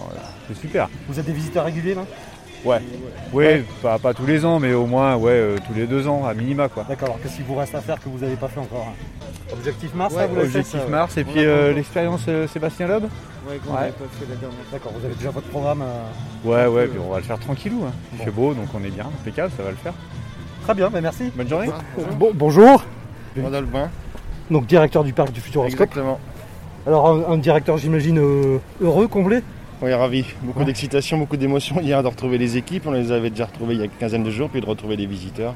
c'est 0.50 0.58
super. 0.60 0.90
Vous 1.08 1.18
êtes 1.18 1.26
des 1.26 1.32
visiteurs 1.34 1.64
réguliers 1.64 1.96
là? 1.96 2.06
Ouais. 2.66 2.82
Ouais, 3.34 3.64
Pas, 3.82 3.98
pas 4.00 4.14
tous 4.14 4.26
les 4.26 4.46
ans, 4.46 4.60
mais 4.60 4.74
au 4.74 4.86
moins 4.86 5.16
ouais, 5.16 5.32
euh, 5.32 5.58
tous 5.68 5.74
les 5.74 5.86
deux 5.88 6.08
ans, 6.08 6.26
à 6.26 6.34
minima 6.34 6.70
quoi. 6.70 6.86
D'accord, 6.88 7.10
alors 7.10 7.22
qu'est-ce 7.22 7.36
qu'il 7.38 7.46
vous 7.46 7.56
reste 7.56 7.74
à 7.76 7.82
faire 7.82 8.00
que 8.02 8.08
vous 8.08 8.20
n'avez 8.20 8.36
pas 8.36 8.48
fait 8.48 8.60
encore 8.60 8.88
hein 8.90 9.52
Objectif 9.52 9.94
Mars, 9.94 10.14
Ouais, 10.14 10.22
là, 10.22 10.28
vous 10.28 10.36
l'avez 10.36 10.48
fait 10.50 10.58
Objectif 10.60 10.80
ça, 10.80 10.86
ouais. 10.86 10.92
Mars 10.92 11.18
et 11.18 11.24
puis 11.24 11.46
euh, 11.46 11.74
l'expérience 11.74 12.22
euh, 12.28 12.48
Sébastien 12.48 12.88
Loeb 12.88 13.04
Ouais, 13.48 13.60
qu'on 13.66 13.74
n'avait 13.74 13.90
pas 13.92 14.06
fait 14.18 14.26
la 14.30 14.36
dernière. 14.36 14.60
D'accord, 14.72 14.94
vous 14.98 15.06
avez 15.06 15.16
déjà 15.16 15.32
votre 15.32 15.48
programme. 15.48 15.82
euh, 15.82 16.50
Ouais, 16.50 16.68
ouais, 16.74 16.88
puis 16.88 17.00
on 17.06 17.12
va 17.12 17.18
le 17.18 17.24
faire 17.24 17.40
tranquillou. 17.40 17.84
hein. 17.86 17.92
Il 18.14 18.20
fait 18.24 18.32
beau, 18.32 18.54
donc 18.54 18.68
on 18.74 18.84
est 18.84 18.90
bien, 18.92 19.06
impeccable, 19.22 19.52
ça 19.58 19.64
va 19.64 19.72
le 19.72 19.76
faire. 19.78 19.94
Très 20.64 20.74
bien, 20.76 20.90
ben 20.90 21.02
merci. 21.02 21.32
Bonne 21.36 21.50
journée. 21.50 21.70
Bon, 22.18 22.32
bonjour, 22.34 22.84
Rodolphin. 23.42 23.90
donc 24.50 24.66
directeur 24.68 25.04
du 25.04 25.12
parc 25.12 25.32
du 25.34 25.42
Futuroscope. 25.42 25.74
Exactement. 25.90 26.20
Alors 26.88 27.10
un, 27.10 27.34
un 27.34 27.38
directeur 27.38 27.78
j'imagine 27.78 28.20
euh, 28.20 28.60
heureux, 28.82 29.08
comblé 29.08 29.42
Oui, 29.84 29.94
ravi. 29.94 30.24
Beaucoup 30.42 30.60
Ouais. 30.60 30.66
d'excitation, 30.66 31.18
beaucoup 31.18 31.36
d'émotion 31.38 31.82
hier 31.82 32.02
de 32.02 32.08
retrouver 32.08 32.38
les 32.38 32.56
équipes. 32.58 32.84
On 32.88 32.92
les 32.92 33.12
avait 33.12 33.30
déjà 33.30 33.46
retrouvées 33.46 33.74
il 33.74 33.80
y 33.80 33.82
a 33.82 33.86
une 33.86 33.92
quinzaine 33.92 34.24
de 34.24 34.32
jours, 34.32 34.50
puis 34.50 34.62
de 34.62 34.66
retrouver 34.66 34.96
les 34.96 35.06
visiteurs. 35.06 35.56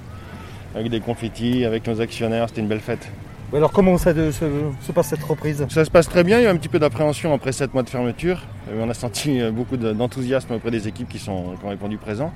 Avec 0.76 0.90
des 0.90 1.00
confettis, 1.00 1.64
avec 1.64 1.88
nos 1.88 2.02
actionnaires, 2.02 2.50
c'était 2.50 2.60
une 2.62 2.68
belle 2.68 2.82
fête. 2.82 3.10
Alors 3.56 3.72
comment 3.72 3.98
ça 3.98 4.12
de- 4.14 4.32
se, 4.32 4.44
se 4.82 4.92
passe 4.92 5.08
cette 5.08 5.24
reprise? 5.24 5.66
Ça 5.70 5.86
se 5.86 5.90
passe 5.90 6.10
très 6.10 6.26
bien, 6.26 6.40
il 6.40 6.44
y 6.44 6.46
a 6.46 6.50
eu 6.50 6.52
un 6.52 6.58
petit 6.58 6.68
peu 6.68 6.78
d'appréhension 6.80 7.34
après 7.34 7.54
7 7.54 7.74
mois 7.74 7.84
de 7.84 7.90
fermeture. 7.90 8.42
Euh, 8.70 8.84
On 8.86 8.90
a 8.90 8.94
senti 8.94 9.40
euh, 9.40 9.52
beaucoup 9.52 9.78
de- 9.78 9.94
d'enthousiasme 9.94 10.54
auprès 10.56 10.72
des 10.72 10.90
équipes 10.90 11.08
qui, 11.08 11.20
sont, 11.20 11.56
qui 11.58 11.66
ont 11.66 11.70
répondu 11.70 11.96
présent. 11.98 12.34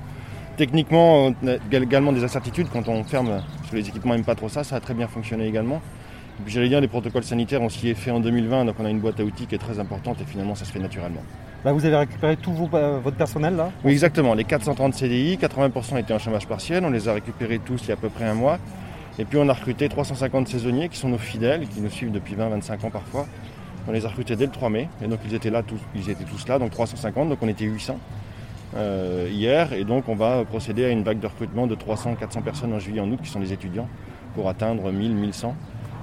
Techniquement, 0.56 1.26
on 1.26 1.34
a 1.46 1.56
également 1.76 2.12
des 2.12 2.24
incertitudes 2.24 2.68
quand 2.72 2.88
on 2.88 3.04
ferme, 3.04 3.28
parce 3.58 3.70
que 3.70 3.76
les 3.76 3.86
équipements 3.86 4.14
n'aiment 4.14 4.24
pas 4.24 4.34
trop 4.34 4.48
ça, 4.48 4.64
ça 4.64 4.76
a 4.76 4.80
très 4.80 4.94
bien 4.94 5.08
fonctionné 5.08 5.46
également. 5.46 5.82
J'allais 6.46 6.68
dire, 6.68 6.80
les 6.80 6.88
protocoles 6.88 7.22
sanitaires, 7.24 7.62
on 7.62 7.68
s'y 7.68 7.88
est 7.88 7.94
fait 7.94 8.10
en 8.10 8.18
2020, 8.20 8.64
donc 8.64 8.74
on 8.78 8.84
a 8.84 8.90
une 8.90 8.98
boîte 9.00 9.20
à 9.20 9.24
outils 9.24 9.46
qui 9.46 9.54
est 9.54 9.58
très 9.58 9.78
importante 9.78 10.20
et 10.20 10.24
finalement 10.24 10.54
ça 10.54 10.64
se 10.64 10.72
fait 10.72 10.78
naturellement. 10.80 11.22
Là 11.64 11.72
vous 11.72 11.84
avez 11.84 11.96
récupéré 11.96 12.36
tout 12.36 12.52
vos- 12.52 12.68
euh, 12.74 12.98
votre 13.02 13.16
personnel 13.16 13.54
là? 13.54 13.70
Oui, 13.84 13.92
exactement. 13.92 14.34
Les 14.34 14.42
430 14.44 14.94
CDI, 14.94 15.36
80% 15.36 15.98
étaient 15.98 16.12
en 16.14 16.18
chômage 16.18 16.46
partiel. 16.48 16.84
On 16.84 16.90
les 16.90 17.08
a 17.08 17.12
récupérés 17.12 17.60
tous 17.60 17.82
il 17.84 17.88
y 17.88 17.90
a 17.92 17.94
à 17.94 17.96
peu 17.96 18.08
près 18.08 18.24
un 18.24 18.34
mois. 18.34 18.58
Et 19.18 19.24
puis 19.24 19.38
on 19.38 19.48
a 19.48 19.52
recruté 19.52 19.88
350 19.88 20.48
saisonniers 20.48 20.88
qui 20.88 20.96
sont 20.96 21.08
nos 21.10 21.18
fidèles, 21.18 21.68
qui 21.68 21.80
nous 21.80 21.90
suivent 21.90 22.10
depuis 22.10 22.34
20-25 22.34 22.86
ans 22.86 22.90
parfois. 22.90 23.26
On 23.86 23.92
les 23.92 24.04
a 24.04 24.08
recrutés 24.08 24.34
dès 24.34 24.46
le 24.46 24.50
3 24.52 24.70
mai. 24.70 24.88
Et 25.04 25.06
donc 25.06 25.20
ils 25.24 25.34
étaient 25.34 25.50
là, 25.50 25.62
tous, 25.62 25.78
ils 25.94 26.08
étaient 26.10 26.24
tous 26.24 26.48
là, 26.48 26.58
donc 26.58 26.70
350. 26.70 27.28
Donc 27.28 27.38
on 27.42 27.48
était 27.48 27.66
800 27.66 27.96
euh, 28.74 29.28
hier. 29.30 29.72
Et 29.74 29.84
donc 29.84 30.08
on 30.08 30.16
va 30.16 30.44
procéder 30.44 30.86
à 30.86 30.88
une 30.88 31.04
vague 31.04 31.20
de 31.20 31.26
recrutement 31.28 31.68
de 31.68 31.76
300-400 31.76 32.42
personnes 32.42 32.72
en 32.72 32.80
juillet, 32.80 33.00
en 33.00 33.08
août, 33.10 33.20
qui 33.22 33.30
sont 33.30 33.38
des 33.40 33.52
étudiants, 33.52 33.88
pour 34.34 34.48
atteindre 34.48 34.90
1000-1100 34.90 35.52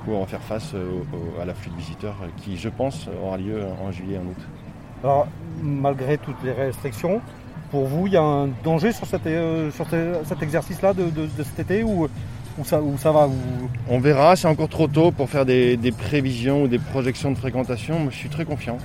pour 0.06 0.28
faire 0.28 0.42
face 0.42 0.72
euh, 0.74 0.88
au- 1.14 1.16
au- 1.16 1.42
à 1.42 1.46
l'afflux 1.46 1.72
de 1.72 1.78
visiteurs 1.78 2.16
euh, 2.24 2.28
qui, 2.38 2.58
je 2.58 2.70
pense, 2.70 3.08
aura 3.24 3.38
lieu 3.38 3.64
en 3.86 3.92
juillet, 3.92 4.18
en 4.18 4.28
août. 4.30 4.38
Alors 5.04 5.28
malgré 5.62 6.18
toutes 6.18 6.42
les 6.44 6.52
restrictions, 6.52 7.22
pour 7.72 7.86
vous 7.86 8.08
il 8.08 8.14
y 8.14 8.18
a 8.18 8.22
un 8.24 8.50
danger 8.64 8.92
sur, 8.92 9.06
cet, 9.08 9.26
euh, 9.28 9.72
sur 9.72 9.86
cet 10.26 10.42
exercice 10.42 10.82
là 10.82 10.94
de, 10.94 11.04
de- 11.06 11.28
de 11.38 11.44
cet 11.44 11.60
été 11.60 11.84
ou, 11.84 12.08
ou 12.58 12.66
ça, 12.66 12.82
ou 12.82 12.98
ça 12.98 13.12
va 13.12 13.28
ou- 13.28 13.70
On 13.90 14.00
verra, 14.00 14.36
c'est 14.36 14.48
encore 14.48 14.70
trop 14.70 14.88
tôt 14.88 15.12
pour 15.12 15.30
faire 15.30 15.46
des, 15.46 15.78
des 15.78 15.92
prévisions 15.92 16.64
ou 16.64 16.68
des 16.68 16.80
projections 16.80 17.32
de 17.32 17.38
fréquentation. 17.38 18.00
Moi, 18.00 18.10
je 18.12 18.18
suis 18.18 18.30
très 18.30 18.46
confiant. 18.46 18.78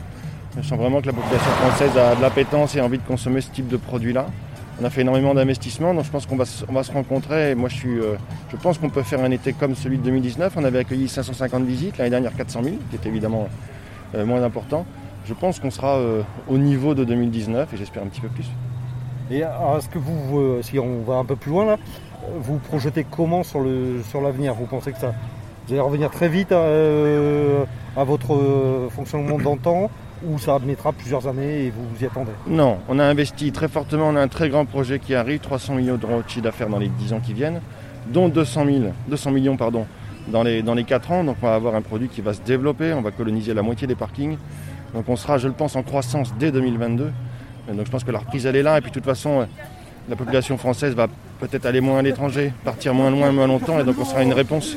Je 0.56 0.62
sens 0.62 0.78
vraiment 0.78 1.00
que 1.00 1.06
la 1.06 1.12
population 1.12 1.50
française 1.50 1.96
a 1.98 2.14
de 2.14 2.22
l'appétence 2.22 2.76
et 2.76 2.80
a 2.80 2.84
envie 2.84 2.98
de 2.98 3.02
consommer 3.02 3.40
ce 3.40 3.50
type 3.50 3.66
de 3.66 3.76
produit-là. 3.76 4.26
On 4.80 4.84
a 4.84 4.90
fait 4.90 5.02
énormément 5.02 5.34
d'investissements, 5.34 5.94
donc 5.94 6.04
je 6.04 6.10
pense 6.10 6.26
qu'on 6.26 6.36
va, 6.36 6.44
se- 6.44 6.92
rencontrer. 6.92 7.54
Moi, 7.54 7.68
euh, 7.86 8.16
je 8.50 8.56
pense 8.56 8.78
qu'on 8.78 8.90
peut 8.90 9.02
faire 9.02 9.22
un 9.22 9.30
été 9.30 9.52
comme 9.52 9.74
celui 9.76 9.98
de 9.98 10.02
2019. 10.02 10.54
On 10.56 10.64
avait 10.64 10.80
accueilli 10.80 11.08
550 11.08 11.62
visites, 11.64 11.96
l'année 11.98 12.10
dernière 12.10 12.34
400 12.34 12.62
000, 12.64 12.76
qui 12.90 12.96
était 12.96 13.08
évidemment 13.08 13.48
euh, 14.16 14.26
moins 14.26 14.42
important. 14.42 14.84
Je 15.26 15.34
pense 15.34 15.60
qu'on 15.60 15.70
sera 15.70 15.96
euh, 15.98 16.22
au 16.48 16.58
niveau 16.58 16.94
de 16.94 17.04
2019 17.04 17.72
et 17.72 17.76
j'espère 17.76 18.02
un 18.02 18.06
petit 18.06 18.20
peu 18.20 18.28
plus. 18.28 18.46
Et 19.30 19.38
est-ce 19.38 19.88
que 19.88 19.98
vous, 19.98 20.58
si 20.62 20.78
on 20.78 21.00
va 21.06 21.14
un 21.14 21.24
peu 21.24 21.36
plus 21.36 21.50
loin 21.50 21.64
là, 21.64 21.76
vous 22.40 22.58
projetez 22.58 23.06
comment 23.10 23.42
sur 23.42 23.60
l'avenir? 24.22 24.52
Vous 24.54 24.66
pensez 24.66 24.92
que 24.92 24.98
ça, 24.98 25.14
vous 25.66 25.72
allez 25.72 25.80
revenir 25.80 26.10
très 26.10 26.28
vite 26.28 26.52
à 26.52 28.04
votre 28.04 28.88
fonctionnement 28.90 29.38
d'antan? 29.38 29.88
Ou 30.26 30.38
ça 30.38 30.58
mettra 30.58 30.92
plusieurs 30.92 31.26
années 31.26 31.66
et 31.66 31.70
vous 31.70 31.82
vous 31.88 32.02
y 32.02 32.06
attendez 32.06 32.32
Non, 32.46 32.78
on 32.88 32.98
a 32.98 33.04
investi 33.04 33.52
très 33.52 33.68
fortement, 33.68 34.08
on 34.08 34.16
a 34.16 34.20
un 34.20 34.28
très 34.28 34.48
grand 34.48 34.64
projet 34.64 34.98
qui 34.98 35.14
arrive, 35.14 35.40
300 35.40 35.74
millions 35.74 35.96
d'euros 35.96 36.22
de 36.22 36.28
chiffre 36.28 36.42
d'affaires 36.42 36.68
dans 36.68 36.78
les 36.78 36.88
10 36.88 37.12
ans 37.12 37.20
qui 37.20 37.32
viennent, 37.32 37.60
dont 38.08 38.28
200, 38.28 38.66
000, 38.66 38.78
200 39.08 39.30
millions 39.30 39.56
pardon, 39.56 39.86
dans, 40.28 40.42
les, 40.42 40.62
dans 40.62 40.74
les 40.74 40.84
4 40.84 41.10
ans. 41.12 41.24
Donc 41.24 41.36
on 41.42 41.46
va 41.46 41.54
avoir 41.54 41.74
un 41.74 41.82
produit 41.82 42.08
qui 42.08 42.20
va 42.20 42.32
se 42.32 42.40
développer, 42.40 42.92
on 42.92 43.02
va 43.02 43.10
coloniser 43.10 43.54
la 43.54 43.62
moitié 43.62 43.86
des 43.86 43.94
parkings. 43.94 44.36
Donc 44.94 45.08
on 45.08 45.16
sera, 45.16 45.38
je 45.38 45.48
le 45.48 45.54
pense, 45.54 45.76
en 45.76 45.82
croissance 45.82 46.34
dès 46.38 46.50
2022. 46.50 47.10
Et 47.70 47.72
donc 47.72 47.86
je 47.86 47.90
pense 47.90 48.04
que 48.04 48.10
la 48.10 48.18
reprise 48.18 48.46
elle 48.46 48.56
est 48.56 48.62
là 48.62 48.78
et 48.78 48.80
puis 48.80 48.90
de 48.90 48.94
toute 48.94 49.04
façon 49.04 49.46
la 50.08 50.16
population 50.16 50.58
française 50.58 50.94
va 50.94 51.06
peut-être 51.40 51.66
aller 51.66 51.80
moins 51.80 51.98
à 51.98 52.02
l'étranger, 52.02 52.52
partir 52.64 52.92
moins 52.94 53.10
loin, 53.10 53.32
moins 53.32 53.46
longtemps 53.46 53.78
et 53.78 53.84
donc 53.84 53.96
on 53.98 54.04
sera 54.04 54.22
une 54.22 54.32
réponse 54.34 54.76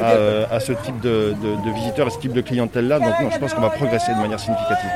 à, 0.00 0.04
euh, 0.12 0.46
à 0.50 0.60
ce 0.60 0.72
type 0.72 0.98
de, 1.00 1.34
de- 1.42 1.64
de 1.68 1.74
visiteurs, 1.74 2.06
à 2.06 2.10
ce 2.10 2.18
type 2.18 2.32
de 2.32 2.40
clientèle 2.40 2.88
là. 2.88 2.98
Donc 2.98 3.12
non, 3.22 3.30
je 3.30 3.38
pense 3.38 3.52
qu'on 3.54 3.60
va 3.60 3.70
progresser 3.70 4.12
de 4.14 4.18
manière 4.20 4.40
significative. 4.40 4.90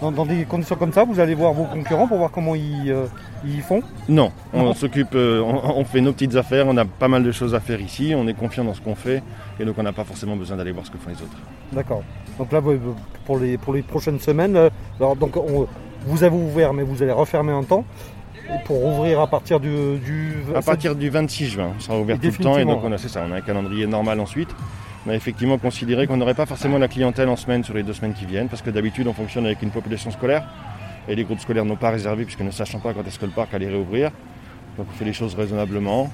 dans, 0.00 0.10
dans 0.12 0.26
des 0.26 0.44
conditions 0.44 0.76
comme 0.76 0.92
ça, 0.92 1.04
vous 1.04 1.20
allez 1.20 1.34
voir 1.34 1.52
vos 1.52 1.64
concurrents 1.64 2.08
pour 2.08 2.16
voir 2.18 2.30
comment 2.30 2.54
ils, 2.54 2.90
euh, 2.90 3.06
ils 3.44 3.60
font? 3.62 3.82
Non, 4.08 4.32
on 4.52 4.62
Non. 4.64 4.74
s'occupe, 4.74 5.14
euh, 5.14 5.40
on, 5.42 5.78
on 5.80 5.84
fait 5.84 6.00
nos 6.00 6.12
petites 6.12 6.34
affaires, 6.36 6.66
on 6.66 6.76
a 6.76 6.84
pas 6.84 7.08
mal 7.08 7.22
de 7.22 7.32
choses 7.32 7.54
à 7.54 7.60
faire 7.60 7.80
ici, 7.80 8.14
on 8.16 8.26
est 8.28 8.34
confiant 8.34 8.64
dans 8.64 8.74
ce 8.74 8.80
qu'on 8.80 8.94
fait 8.94 9.22
et 9.60 9.64
donc 9.64 9.76
on 9.78 9.82
n'a 9.82 9.92
pas 9.92 10.04
forcément 10.04 10.36
besoin 10.36 10.56
d'aller 10.56 10.72
voir 10.72 10.86
ce 10.86 10.90
que 10.90 10.98
font 10.98 11.10
les 11.10 11.16
autres. 11.16 11.36
D'accord. 11.72 12.02
Donc 12.38 12.50
là, 12.50 12.60
pour 13.26 13.38
les, 13.38 13.58
pour 13.58 13.74
les 13.74 13.82
prochaines 13.82 14.18
semaines, 14.20 14.58
alors 14.98 15.16
donc 15.16 15.36
on- 15.36 15.66
vous 16.04 16.24
avez 16.24 16.34
ouvert, 16.34 16.72
mais 16.72 16.82
vous 16.82 17.00
allez 17.02 17.12
refermer 17.12 17.52
un 17.52 17.62
temps 17.62 17.84
pour 18.64 18.84
ouvrir 18.84 19.20
à 19.20 19.26
partir 19.26 19.60
du. 19.60 19.98
du 19.98 20.34
À 20.54 20.62
partir 20.62 20.94
du 20.94 21.08
26 21.10 21.46
juin, 21.46 21.72
on 21.76 21.80
sera 21.80 21.98
ouvert 21.98 22.18
tout 22.18 22.26
le 22.26 22.44
temps 22.44 22.58
et 22.58 22.64
donc 22.64 22.82
on 22.84 22.92
a, 22.92 22.98
c'est 22.98 23.08
ça, 23.08 23.24
on 23.28 23.32
a 23.32 23.36
un 23.36 23.40
calendrier 23.40 23.86
normal 23.86 24.20
ensuite. 24.20 24.50
On 25.06 25.10
a 25.10 25.14
effectivement 25.14 25.58
considéré 25.58 26.06
qu'on 26.06 26.16
n'aurait 26.16 26.34
pas 26.34 26.46
forcément 26.46 26.78
la 26.78 26.86
clientèle 26.86 27.28
en 27.28 27.36
semaine 27.36 27.64
sur 27.64 27.74
les 27.74 27.82
deux 27.82 27.92
semaines 27.92 28.14
qui 28.14 28.24
viennent 28.24 28.48
parce 28.48 28.62
que 28.62 28.70
d'habitude 28.70 29.08
on 29.08 29.12
fonctionne 29.12 29.46
avec 29.46 29.62
une 29.62 29.70
population 29.70 30.12
scolaire 30.12 30.44
et 31.08 31.16
les 31.16 31.24
groupes 31.24 31.40
scolaires 31.40 31.64
n'ont 31.64 31.76
pas 31.76 31.90
réservé 31.90 32.24
puisque 32.24 32.42
ne 32.42 32.52
sachant 32.52 32.78
pas 32.78 32.94
quand 32.94 33.04
est-ce 33.06 33.18
que 33.18 33.26
le 33.26 33.32
parc 33.32 33.52
allait 33.54 33.68
réouvrir. 33.68 34.10
Donc 34.78 34.86
on 34.90 34.96
fait 34.96 35.04
les 35.04 35.12
choses 35.12 35.34
raisonnablement. 35.34 36.10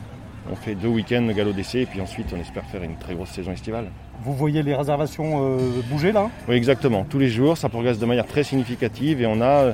On 0.50 0.56
fait 0.56 0.74
deux 0.74 0.88
week-ends 0.88 1.22
de 1.22 1.32
galop 1.32 1.52
d'essai 1.52 1.80
et 1.82 1.86
puis 1.86 2.00
ensuite 2.00 2.26
on 2.36 2.40
espère 2.40 2.64
faire 2.64 2.82
une 2.82 2.96
très 2.96 3.14
grosse 3.14 3.28
saison 3.30 3.52
estivale. 3.52 3.86
Vous 4.24 4.32
voyez 4.34 4.62
les 4.62 4.74
réservations 4.74 5.56
euh, 5.58 5.58
bouger 5.90 6.10
là 6.10 6.28
Oui, 6.48 6.56
exactement. 6.56 7.04
Tous 7.08 7.18
les 7.18 7.28
jours, 7.28 7.56
ça 7.58 7.68
progresse 7.68 7.98
de 7.98 8.06
manière 8.06 8.26
très 8.26 8.42
significative 8.42 9.20
et 9.22 9.26
on 9.26 9.40
a, 9.40 9.46
euh, 9.46 9.72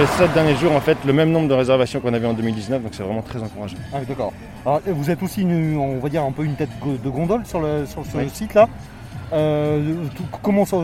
les 0.00 0.06
7 0.06 0.32
derniers 0.34 0.56
jours, 0.56 0.72
en 0.72 0.80
fait, 0.80 0.96
le 1.06 1.12
même 1.12 1.30
nombre 1.30 1.46
de 1.48 1.54
réservations 1.54 2.00
qu'on 2.00 2.12
avait 2.14 2.26
en 2.26 2.32
2019, 2.32 2.82
donc 2.82 2.92
c'est 2.94 3.02
vraiment 3.02 3.22
très 3.22 3.42
encourageant. 3.42 3.76
Ah 3.92 3.98
d'accord. 4.08 4.32
Alors, 4.66 4.80
vous 4.86 5.10
êtes 5.10 5.22
aussi, 5.22 5.42
une, 5.42 5.76
on 5.76 5.98
va 5.98 6.08
dire, 6.08 6.24
un 6.24 6.32
peu 6.32 6.44
une 6.44 6.54
tête 6.54 6.70
de 6.84 7.08
gondole 7.10 7.44
sur, 7.46 7.60
le, 7.60 7.86
sur 7.86 8.04
ce 8.04 8.16
Oui. 8.16 8.28
site-là. 8.32 8.68
Euh, 9.32 9.94
tout- 10.16 10.24
comment, 10.42 10.64
ça, 10.64 10.78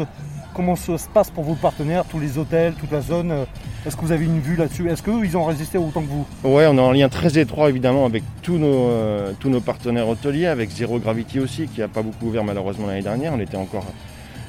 comment 0.55 0.77
ça 0.77 0.97
se 0.97 1.09
passe 1.09 1.31
pour 1.31 1.45
vos 1.45 1.55
partenaires, 1.55 2.05
tous 2.09 2.21
les 2.21 2.39
hôtels, 2.39 2.75
toute 2.75 2.93
la 2.93 3.01
zone 3.01 3.33
euh, 3.33 3.45
Est-ce 3.85 3.97
que 3.97 4.03
vous 4.03 4.13
avez 4.13 4.25
une 4.25 4.41
vue 4.41 4.57
là-dessus? 4.57 4.89
Est-ce 4.89 5.03
qu'eux, 5.03 5.25
ils 5.25 5.37
ont 5.37 5.45
résisté 5.45 5.77
autant 5.77 6.01
que 6.01 6.07
vous? 6.07 6.27
Ouais, 6.45 6.67
on 6.67 6.79
est 6.79 6.81
en 6.81 6.93
lien 6.93 7.09
très 7.09 7.37
étroit 7.39 7.69
évidemment 7.69 8.07
avec 8.07 8.23
tous 8.43 8.57
nos, 8.57 8.89
euh, 8.89 9.33
partenaires 9.67 10.09
hôteliers, 10.09 10.47
avec 10.47 10.71
Zero 10.71 10.99
Gravity 10.99 11.41
aussi, 11.41 11.67
qui 11.67 11.81
n'a 11.81 11.89
pas 11.89 12.03
beaucoup 12.03 12.29
ouvert 12.29 12.45
malheureusement 12.45 12.87
l'année 12.87 13.03
dernière. 13.03 13.35
On 13.35 13.41
était 13.41 13.57
encore 13.57 13.87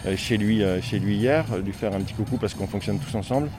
euh, 0.06 0.16
chez 0.16 0.38
lui, 0.38 0.62
chez 0.82 1.00
lui 1.00 1.16
hier, 1.16 1.46
lui 1.64 1.74
faire 1.74 1.94
un 1.94 2.00
petit 2.00 2.14
coucou 2.14 2.38
parce 2.38 2.54
qu'on 2.54 2.68
fonctionne 2.68 3.00
tous 3.00 3.18
ensemble. 3.18 3.50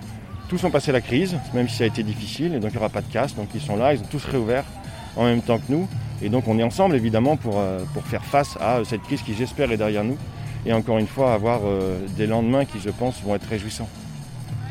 Tous 0.49 0.63
ont 0.63 0.71
passé 0.71 0.93
la 0.93 1.01
crise, 1.01 1.37
même 1.55 1.69
si 1.69 1.77
ça 1.79 1.85
a 1.85 1.87
été 1.89 2.05
difficile, 2.05 2.55
et 2.55 2.61
donc 2.61 2.71
il 2.71 2.75
n'y 2.75 2.79
aura 2.79 2.89
pas 2.89 3.03
de 3.03 3.13
casse. 3.13 3.35
Donc 3.35 3.49
ils 3.55 3.61
sont 3.61 3.77
là, 3.77 3.95
ils 3.95 4.01
ont 4.01 4.07
tous 4.11 4.25
réouvert 4.25 4.65
en 5.17 5.25
même 5.25 5.43
temps 5.43 5.59
que 5.59 5.71
nous. 5.73 5.89
Et 6.23 6.29
donc 6.29 6.47
on 6.47 6.57
est 6.59 6.63
ensemble 6.63 6.95
évidemment 6.95 7.37
pour 7.37 7.61
faire 8.05 8.25
face 8.25 8.57
à 8.61 8.81
cette 8.85 9.03
crise 9.03 9.23
qui 9.23 9.35
j'espère 9.35 9.73
est 9.73 9.77
derrière 9.77 10.05
nous. 10.05 10.17
Et 10.67 10.73
encore 10.73 10.99
une 10.99 11.07
fois, 11.07 11.33
avoir 11.33 11.61
euh, 11.65 11.97
des 12.17 12.27
lendemains 12.27 12.65
qui 12.65 12.81
je 12.81 12.91
pense 12.91 13.23
vont 13.23 13.35
être 13.35 13.49
réjouissants. 13.49 13.89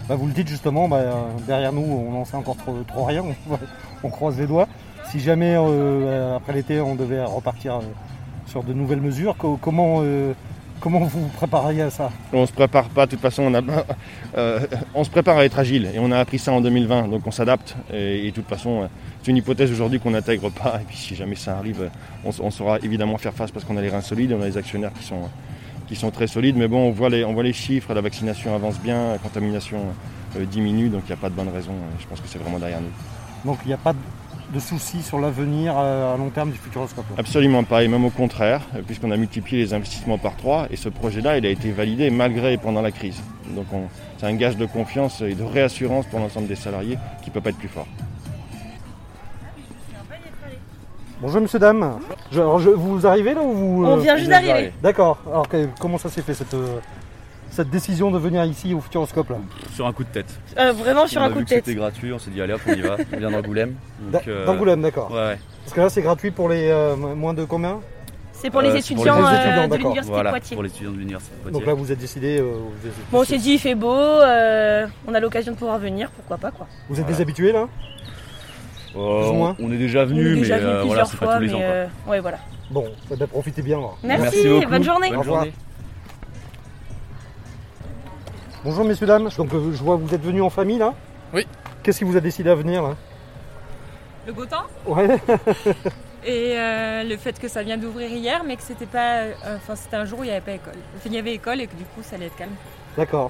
Bah, 0.10 0.16
Vous 0.16 0.28
le 0.28 0.34
dites 0.34 0.50
justement, 0.50 0.88
bah, 0.88 0.98
euh, 0.98 1.12
derrière 1.48 1.72
nous, 1.74 1.82
on 1.82 2.12
n'en 2.12 2.26
sait 2.26 2.36
encore 2.38 2.58
trop, 2.58 2.76
trop 2.88 3.06
rien, 3.06 3.24
on, 3.50 3.58
on 4.04 4.10
croise 4.10 4.38
les 4.38 4.46
doigts. 4.48 4.68
Si 5.10 5.20
jamais, 5.20 5.56
euh, 5.58 6.36
après 6.36 6.54
l'été, 6.54 6.82
on 6.82 6.96
devait 6.96 7.24
repartir 7.24 7.76
euh, 7.78 7.82
sur 8.48 8.64
de 8.64 8.74
nouvelles 8.74 9.02
mesures, 9.02 9.36
co- 9.38 9.58
comment, 9.62 10.00
euh, 10.02 10.34
Comment 10.82 11.00
vous 11.00 11.08
vous 11.22 11.28
prépareriez 11.30 11.84
à 11.84 11.90
ça? 11.90 12.12
On 12.34 12.46
se 12.46 12.52
prépare 12.52 12.90
pas, 12.90 13.06
de 13.06 13.12
toute 13.12 13.22
façon, 13.22 13.44
on, 13.44 13.54
a, 13.56 13.62
on 14.94 15.04
se 15.06 15.10
prépare 15.10 15.38
à 15.38 15.46
être 15.46 15.58
agile 15.58 15.90
et 15.96 16.00
on 16.00 16.12
a 16.12 16.20
appris 16.20 16.38
ça 16.38 16.52
en 16.52 16.60
2020, 16.60 17.08
donc 17.08 17.26
on 17.26 17.32
s'adapte. 17.32 17.76
Et, 17.94 18.28
et 18.28 18.32
de 18.32 18.36
toute 18.36 18.48
façon, 18.48 18.88
c'est 19.24 19.32
une 19.32 19.38
hypothèse 19.38 19.72
aujourd'hui 19.72 20.00
qu'on 20.02 20.12
n'intègre 20.12 20.50
pas. 20.52 20.80
Et 20.82 20.84
puis 20.86 20.98
si 20.98 21.16
jamais 21.16 21.36
ça 21.36 21.58
arrive, 21.58 21.90
on, 22.26 22.30
on 22.42 22.52
saura 22.52 22.78
évidemment 22.80 23.18
faire 23.18 23.34
face 23.34 23.52
parce 23.52 23.66
qu'on 23.66 23.78
a 23.78 23.82
les 23.82 23.90
reins 23.90 24.02
solides, 24.02 24.34
on 24.38 24.42
a 24.42 24.46
les 24.46 24.58
actionnaires 24.58 24.92
qui 24.94 25.06
sont, 25.06 25.22
qui 25.88 25.96
sont 25.96 26.12
très 26.12 26.28
solides. 26.28 26.56
Mais 26.58 26.68
bon, 26.68 26.88
on 26.88 26.92
voit 26.92 27.10
les, 27.10 27.24
on 27.26 27.34
voit 27.34 27.44
les 27.44 27.54
chiffres, 27.54 27.94
la 27.94 28.02
vaccination 28.02 28.56
avance 28.56 28.80
bien, 28.80 29.14
la 29.14 29.18
contamination 29.18 29.80
euh, 30.38 30.46
diminue, 30.46 30.90
donc 30.90 31.04
il 31.06 31.08
n'y 31.08 31.14
a 31.14 31.18
pas 31.18 31.30
de 31.30 31.36
bonne 31.36 31.50
raison. 31.50 31.74
Je 32.00 32.08
pense 32.08 32.20
que 32.20 32.28
c'est 32.28 32.40
vraiment 32.40 32.60
derrière 32.60 32.82
nous. 32.82 33.50
Donc 33.50 33.60
il 33.66 33.68
n'y 33.68 33.74
a 33.74 33.78
pas 33.78 33.94
de 33.94 34.00
de 34.54 34.60
soucis 34.60 35.02
sur 35.02 35.20
l'avenir 35.20 35.76
euh, 35.78 36.14
à 36.14 36.18
long 36.18 36.30
terme 36.30 36.52
du 36.52 36.58
Futuroscope 36.58 37.06
Absolument 37.18 37.64
pas, 37.64 37.84
et 37.84 37.88
même 37.88 38.06
au 38.06 38.10
contraire, 38.10 38.62
puisqu'on 38.86 39.12
a 39.12 39.18
multiplié 39.18 39.64
les 39.64 39.74
investissements 39.74 40.18
par 40.18 40.36
trois, 40.36 40.68
et 40.72 40.76
ce 40.76 40.90
projet-là, 40.90 41.38
il 41.38 41.46
a 41.46 41.50
été 41.50 41.72
validé 41.72 42.10
malgré 42.10 42.54
et 42.54 42.58
pendant 42.58 42.82
la 42.82 42.92
crise. 42.92 43.22
Donc 43.56 43.66
c'est 44.18 44.26
un 44.26 44.36
gage 44.36 44.58
de 44.58 44.66
confiance 44.66 45.22
et 45.22 45.36
de 45.36 45.44
réassurance 45.44 46.06
pour 46.08 46.20
l'ensemble 46.20 46.48
des 46.48 46.56
salariés 46.56 46.98
qui 47.24 47.30
ne 47.30 47.34
peut 47.34 47.42
pas 47.42 47.50
être 47.50 47.58
plus 47.58 47.68
fort. 47.68 47.88
Bonjour 51.26 51.42
monsieur, 51.42 51.58
dame. 51.58 51.98
Je, 52.32 52.40
alors, 52.40 52.60
je, 52.60 52.70
vous 52.70 53.08
arrivez 53.08 53.34
là 53.34 53.42
ou 53.42 53.52
vous... 53.52 53.84
On 53.84 53.98
vient 53.98 54.16
juste 54.16 54.30
d'arriver. 54.30 54.72
D'accord. 54.84 55.18
Alors 55.28 55.50
que- 55.50 55.68
comment 55.80 55.98
ça 55.98 56.08
s'est 56.08 56.22
fait 56.22 56.36
cette, 56.36 56.54
euh, 56.54 56.78
cette 57.50 57.72
décision 57.72 58.12
de 58.12 58.20
venir 58.20 58.44
ici 58.46 58.76
au 58.76 58.80
Futuroscope 58.80 59.32
là? 59.32 59.38
Sur 59.74 59.88
un 59.88 59.92
coup 59.94 60.04
de 60.04 60.10
tête. 60.10 60.28
Euh, 60.60 60.72
vraiment 60.72 61.08
sur 61.08 61.22
on 61.22 61.24
un 61.24 61.28
a 61.30 61.30
coup 61.32 61.40
vu 61.40 61.46
de 61.46 61.50
que 61.50 61.56
tête. 61.56 61.66
C'était 61.66 61.80
gratuit, 61.80 62.14
on 62.14 62.20
s'est 62.20 62.30
dit 62.30 62.40
allez 62.44 62.54
hop 62.54 62.62
on 62.68 62.74
y 62.74 62.82
va, 62.82 62.98
on 63.12 63.18
vient 63.18 63.32
d'Angoulême. 63.32 63.74
Da- 64.12 64.20
Donc, 64.20 64.28
euh, 64.28 64.46
D'Angoulême, 64.46 64.84
d'accord. 64.84 65.10
Ouais, 65.10 65.18
ouais. 65.18 65.40
Parce 65.64 65.74
que 65.74 65.82
là 65.82 65.90
c'est 65.90 66.04
gratuit 66.04 66.30
pour 66.30 66.48
les 66.48 66.70
euh, 66.70 66.96
moins 66.96 67.34
de 67.34 67.44
combien? 67.44 67.80
C'est 68.32 68.52
pour 68.52 68.62
les 68.62 68.70
Euh, 68.70 68.80
c'est 68.80 68.94
pour 68.94 69.04
étudiants, 69.08 69.18
les 69.18 69.36
euh, 69.36 69.40
étudiants, 69.40 69.56
de 69.56 69.58
d'accord. 69.62 69.78
l'université 69.78 70.14
Voilà, 70.14 70.30
Poitiers. 70.30 70.56
pour 70.56 70.64
les 70.64 70.70
étudiants 70.70 70.92
de 70.92 70.98
l'université 70.98 71.34
de 71.38 71.44
Donc 71.46 71.52
Poitiers. 71.54 71.68
là 71.68 71.74
vous 71.74 71.92
êtes 71.92 71.98
décidé... 72.00 72.38
euh, 72.40 72.44
vous 72.44 72.88
êtes, 72.88 72.94
Bon, 73.12 73.22
on 73.22 73.24
s'est 73.24 73.40
dit 73.40 73.54
il 73.54 73.60
fait 73.60 73.74
beau, 73.74 73.96
euh, 73.96 74.86
on 75.08 75.14
a 75.16 75.20
l'occasion 75.20 75.54
de 75.54 75.58
pouvoir 75.58 75.80
venir, 75.80 76.12
pourquoi 76.12 76.38
pas 76.38 76.52
quoi. 76.52 76.68
vous 76.88 77.00
êtes 77.00 77.02
Voilà. 77.02 77.16
des 77.18 77.22
habitués 77.24 77.52
là 77.52 77.62
Euh, 77.62 77.66
plus 77.66 77.72
ou 77.72 77.72
moins 77.72 78.85
on, 78.96 79.56
on 79.60 79.72
est 79.72 79.78
déjà 79.78 80.04
On 80.04 80.06
venu, 80.06 80.24
mais 80.24 80.52
euh, 80.52 80.82
plusieurs 80.82 80.86
voilà, 80.86 81.06
c'est 81.06 81.18
pas 81.20 81.26
fois, 81.26 81.36
tous 81.38 81.42
les 81.44 81.54
ans. 81.54 81.58
quoi. 81.58 81.66
euh, 81.68 81.88
ouais 82.08 82.20
voilà. 82.20 82.38
Bon, 82.72 82.86
eh 83.12 83.16
ben, 83.16 83.28
profitez 83.28 83.62
bien 83.62 83.78
alors. 83.78 83.98
Merci, 84.04 84.44
bonne 84.70 84.84
journée. 84.84 85.12
Bonne 85.12 85.24
journée. 85.24 85.54
Bonjour 88.64 88.84
messieurs, 88.86 89.06
dames. 89.08 89.30
Donc 89.38 89.54
euh, 89.54 89.72
je 89.74 89.84
vois 89.84 89.98
que 89.98 90.02
vous 90.02 90.14
êtes 90.16 90.24
venus 90.24 90.42
en 90.42 90.50
famille 90.50 90.80
là 90.80 90.94
Oui. 91.34 91.46
Qu'est-ce 91.84 92.00
qui 92.00 92.04
vous 92.04 92.18
a 92.18 92.22
décidé 92.22 92.50
à 92.50 92.56
venir 92.56 92.82
là 92.82 92.96
Le 94.26 94.34
beau 94.34 94.46
temps 94.46 94.64
Ouais. 94.88 95.08
et 96.26 96.54
euh, 96.58 97.04
le 97.04 97.16
fait 97.18 97.40
que 97.40 97.48
ça 97.48 97.62
vient 97.62 97.78
d'ouvrir 97.78 98.10
hier, 98.10 98.42
mais 98.46 98.56
que 98.56 98.64
c'était 98.64 98.88
pas, 98.88 99.18
euh, 99.20 99.34
enfin 99.58 99.76
c'était 99.76 99.98
un 99.98 100.06
jour 100.06 100.20
où 100.20 100.24
il 100.24 100.28
n'y 100.28 100.32
avait 100.32 100.42
pas 100.42 100.54
école. 100.54 100.74
Enfin, 100.96 101.04
il 101.06 101.14
y 101.14 101.18
avait 101.20 101.34
école 101.36 101.62
et 101.62 101.68
que 101.68 101.76
du 101.76 101.84
coup 101.84 102.02
ça 102.02 102.16
allait 102.16 102.26
être 102.26 102.36
calme. 102.38 102.56
D'accord. 102.98 103.30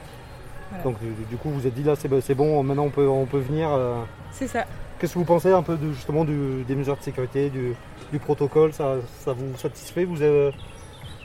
Voilà. 0.69 0.84
Donc 0.86 0.99
du, 0.99 1.08
du 1.30 1.36
coup 1.36 1.49
vous 1.49 1.60
vous 1.60 1.67
êtes 1.67 1.73
dit 1.73 1.84
là 1.84 1.95
c'est 1.97 2.10
c'est 2.21 2.34
bon, 2.36 2.63
maintenant 2.63 2.86
on 2.86 2.89
peut, 2.89 3.08
on 3.08 3.25
peut 3.25 3.39
venir. 3.39 3.69
euh. 3.71 3.95
C'est 4.32 4.47
ça. 4.47 4.63
Qu'est-ce 4.99 5.13
que 5.13 5.19
vous 5.19 5.25
pensez 5.25 5.51
un 5.51 5.62
peu 5.63 5.75
de, 5.77 5.91
justement 5.91 6.23
du- 6.23 6.63
des 6.63 6.75
mesures 6.75 6.95
de 6.97 7.01
sécurité, 7.03 7.49
du, 7.49 7.75
du 8.12 8.19
protocole? 8.19 8.71
Ça, 8.73 8.95
ça 9.19 9.34
vous 9.34 9.55
satisfait? 9.58 10.05
Vous 10.05 10.21
avez- 10.21 10.51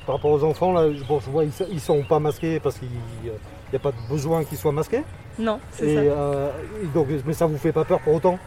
Par 0.07 0.17
rapport 0.17 0.33
aux 0.33 0.43
enfants, 0.45 0.73
là, 0.73 0.93
je, 0.93 1.05
bon, 1.05 1.21
je 1.21 1.31
vois 1.31 1.45
ils, 1.45 1.53
sont- 1.53 1.67
ils 1.71 1.81
sont 1.81 2.03
pas 2.03 2.19
masqués 2.19 2.59
parce 2.59 2.79
qu'il 2.79 2.89
n'y 2.89 3.77
a 3.77 3.79
pas 3.79 3.93
de 3.93 3.97
besoin 4.09 4.45
qu'ils 4.45 4.59
soient 4.59 4.73
masqués. 4.73 5.05
Non, 5.39 5.61
c'est 5.73 5.87
Et, 5.87 5.95
ça. 5.95 6.01
euh, 6.01 6.51
et 6.83 6.87
donc, 6.87 7.07
mais 7.25 7.33
ça 7.33 7.47
vous 7.47 7.59
fait 7.59 7.73
pas 7.73 7.85
peur 7.85 8.01
pour 8.01 8.15
autant? 8.15 8.39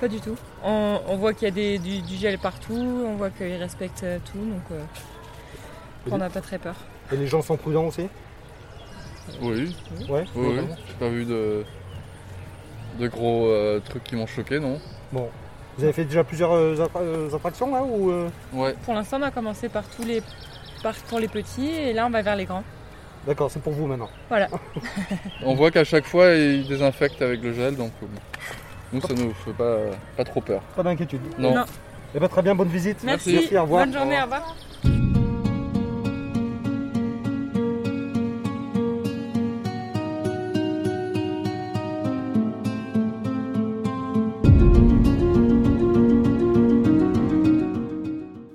Pas 0.00 0.08
du 0.08 0.18
tout. 0.20 0.36
On, 0.64 0.98
on 1.08 1.16
voit 1.16 1.34
qu'il 1.34 1.46
y 1.46 1.50
a 1.50 1.54
des, 1.54 1.78
du, 1.78 2.00
du 2.00 2.14
gel 2.16 2.38
partout, 2.38 2.72
on 3.06 3.16
voit 3.16 3.28
qu'ils 3.30 3.56
respectent 3.56 4.02
euh, 4.04 4.18
tout, 4.32 4.38
donc 4.38 4.62
euh, 4.72 4.82
on 6.10 6.16
n'a 6.16 6.30
pas 6.30 6.40
très 6.40 6.58
peur. 6.58 6.74
Et 7.12 7.16
les 7.16 7.26
gens 7.26 7.42
sont 7.42 7.56
prudents 7.58 7.86
aussi? 7.86 8.08
Oui, 9.42 9.74
Ouais. 10.08 10.24
oui, 10.34 10.56
J'ai 10.88 10.94
pas 10.94 11.08
vu 11.08 11.24
de, 11.26 11.64
de 12.98 13.08
gros 13.08 13.46
euh, 13.46 13.80
trucs 13.80 14.04
qui 14.04 14.16
m'ont 14.16 14.26
choqué, 14.26 14.58
non? 14.60 14.78
Bon. 15.12 15.28
Vous 15.78 15.84
avez 15.84 15.92
fait 15.92 16.04
déjà 16.04 16.24
plusieurs 16.24 16.52
euh, 16.52 16.74
attra- 16.76 17.00
euh, 17.00 17.34
attractions 17.34 17.72
là 17.74 17.82
ou 17.82 18.10
euh? 18.10 18.28
Ouais. 18.52 18.74
Pour 18.84 18.94
l'instant, 18.94 19.18
on 19.20 19.22
a 19.22 19.30
commencé 19.30 19.68
par 19.68 19.84
tous 19.84 20.04
les 20.04 20.22
parcs 20.82 21.00
pour 21.08 21.18
les 21.20 21.28
petits 21.28 21.68
et 21.70 21.92
là 21.92 22.06
on 22.06 22.10
va 22.10 22.22
vers 22.22 22.36
les 22.36 22.44
grands. 22.44 22.64
D'accord, 23.26 23.50
c'est 23.50 23.62
pour 23.62 23.72
vous 23.74 23.86
maintenant. 23.86 24.08
Voilà. 24.30 24.48
On 25.44 25.54
voit 25.54 25.70
qu'à 25.70 25.84
chaque 25.84 26.06
fois, 26.06 26.32
ils 26.32 26.66
désinfectent 26.66 27.20
avec 27.20 27.42
le 27.42 27.52
gel, 27.52 27.76
donc 27.76 27.92
euh, 28.02 28.06
bon. 28.06 28.20
nous, 28.94 29.00
ça 29.02 29.12
nous 29.12 29.34
fait 29.34 29.52
pas, 29.52 29.76
pas 30.16 30.24
trop 30.24 30.40
peur. 30.40 30.62
Pas 30.74 30.82
d'inquiétude. 30.82 31.20
Non. 31.38 31.54
Non. 31.54 31.64
Eh 32.14 32.18
ben, 32.18 32.28
très 32.28 32.40
bien, 32.40 32.54
bonne 32.54 32.68
visite. 32.68 33.04
Merci. 33.04 33.46
au 33.56 33.62
revoir. 33.62 33.84
Bonne 33.84 33.92
journée, 33.94 34.18
au 34.18 34.22
revoir. 34.22 34.56